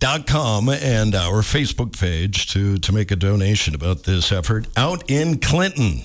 trail1033.com, 0.05 0.69
and 0.69 1.15
our 1.15 1.41
Facebook 1.41 1.99
page 1.99 2.47
to, 2.53 2.77
to 2.77 2.93
make 2.93 3.11
a 3.11 3.15
donation 3.15 3.73
about 3.73 4.03
this 4.03 4.31
effort 4.31 4.67
out 4.77 5.09
in 5.09 5.39
Clinton. 5.39 6.03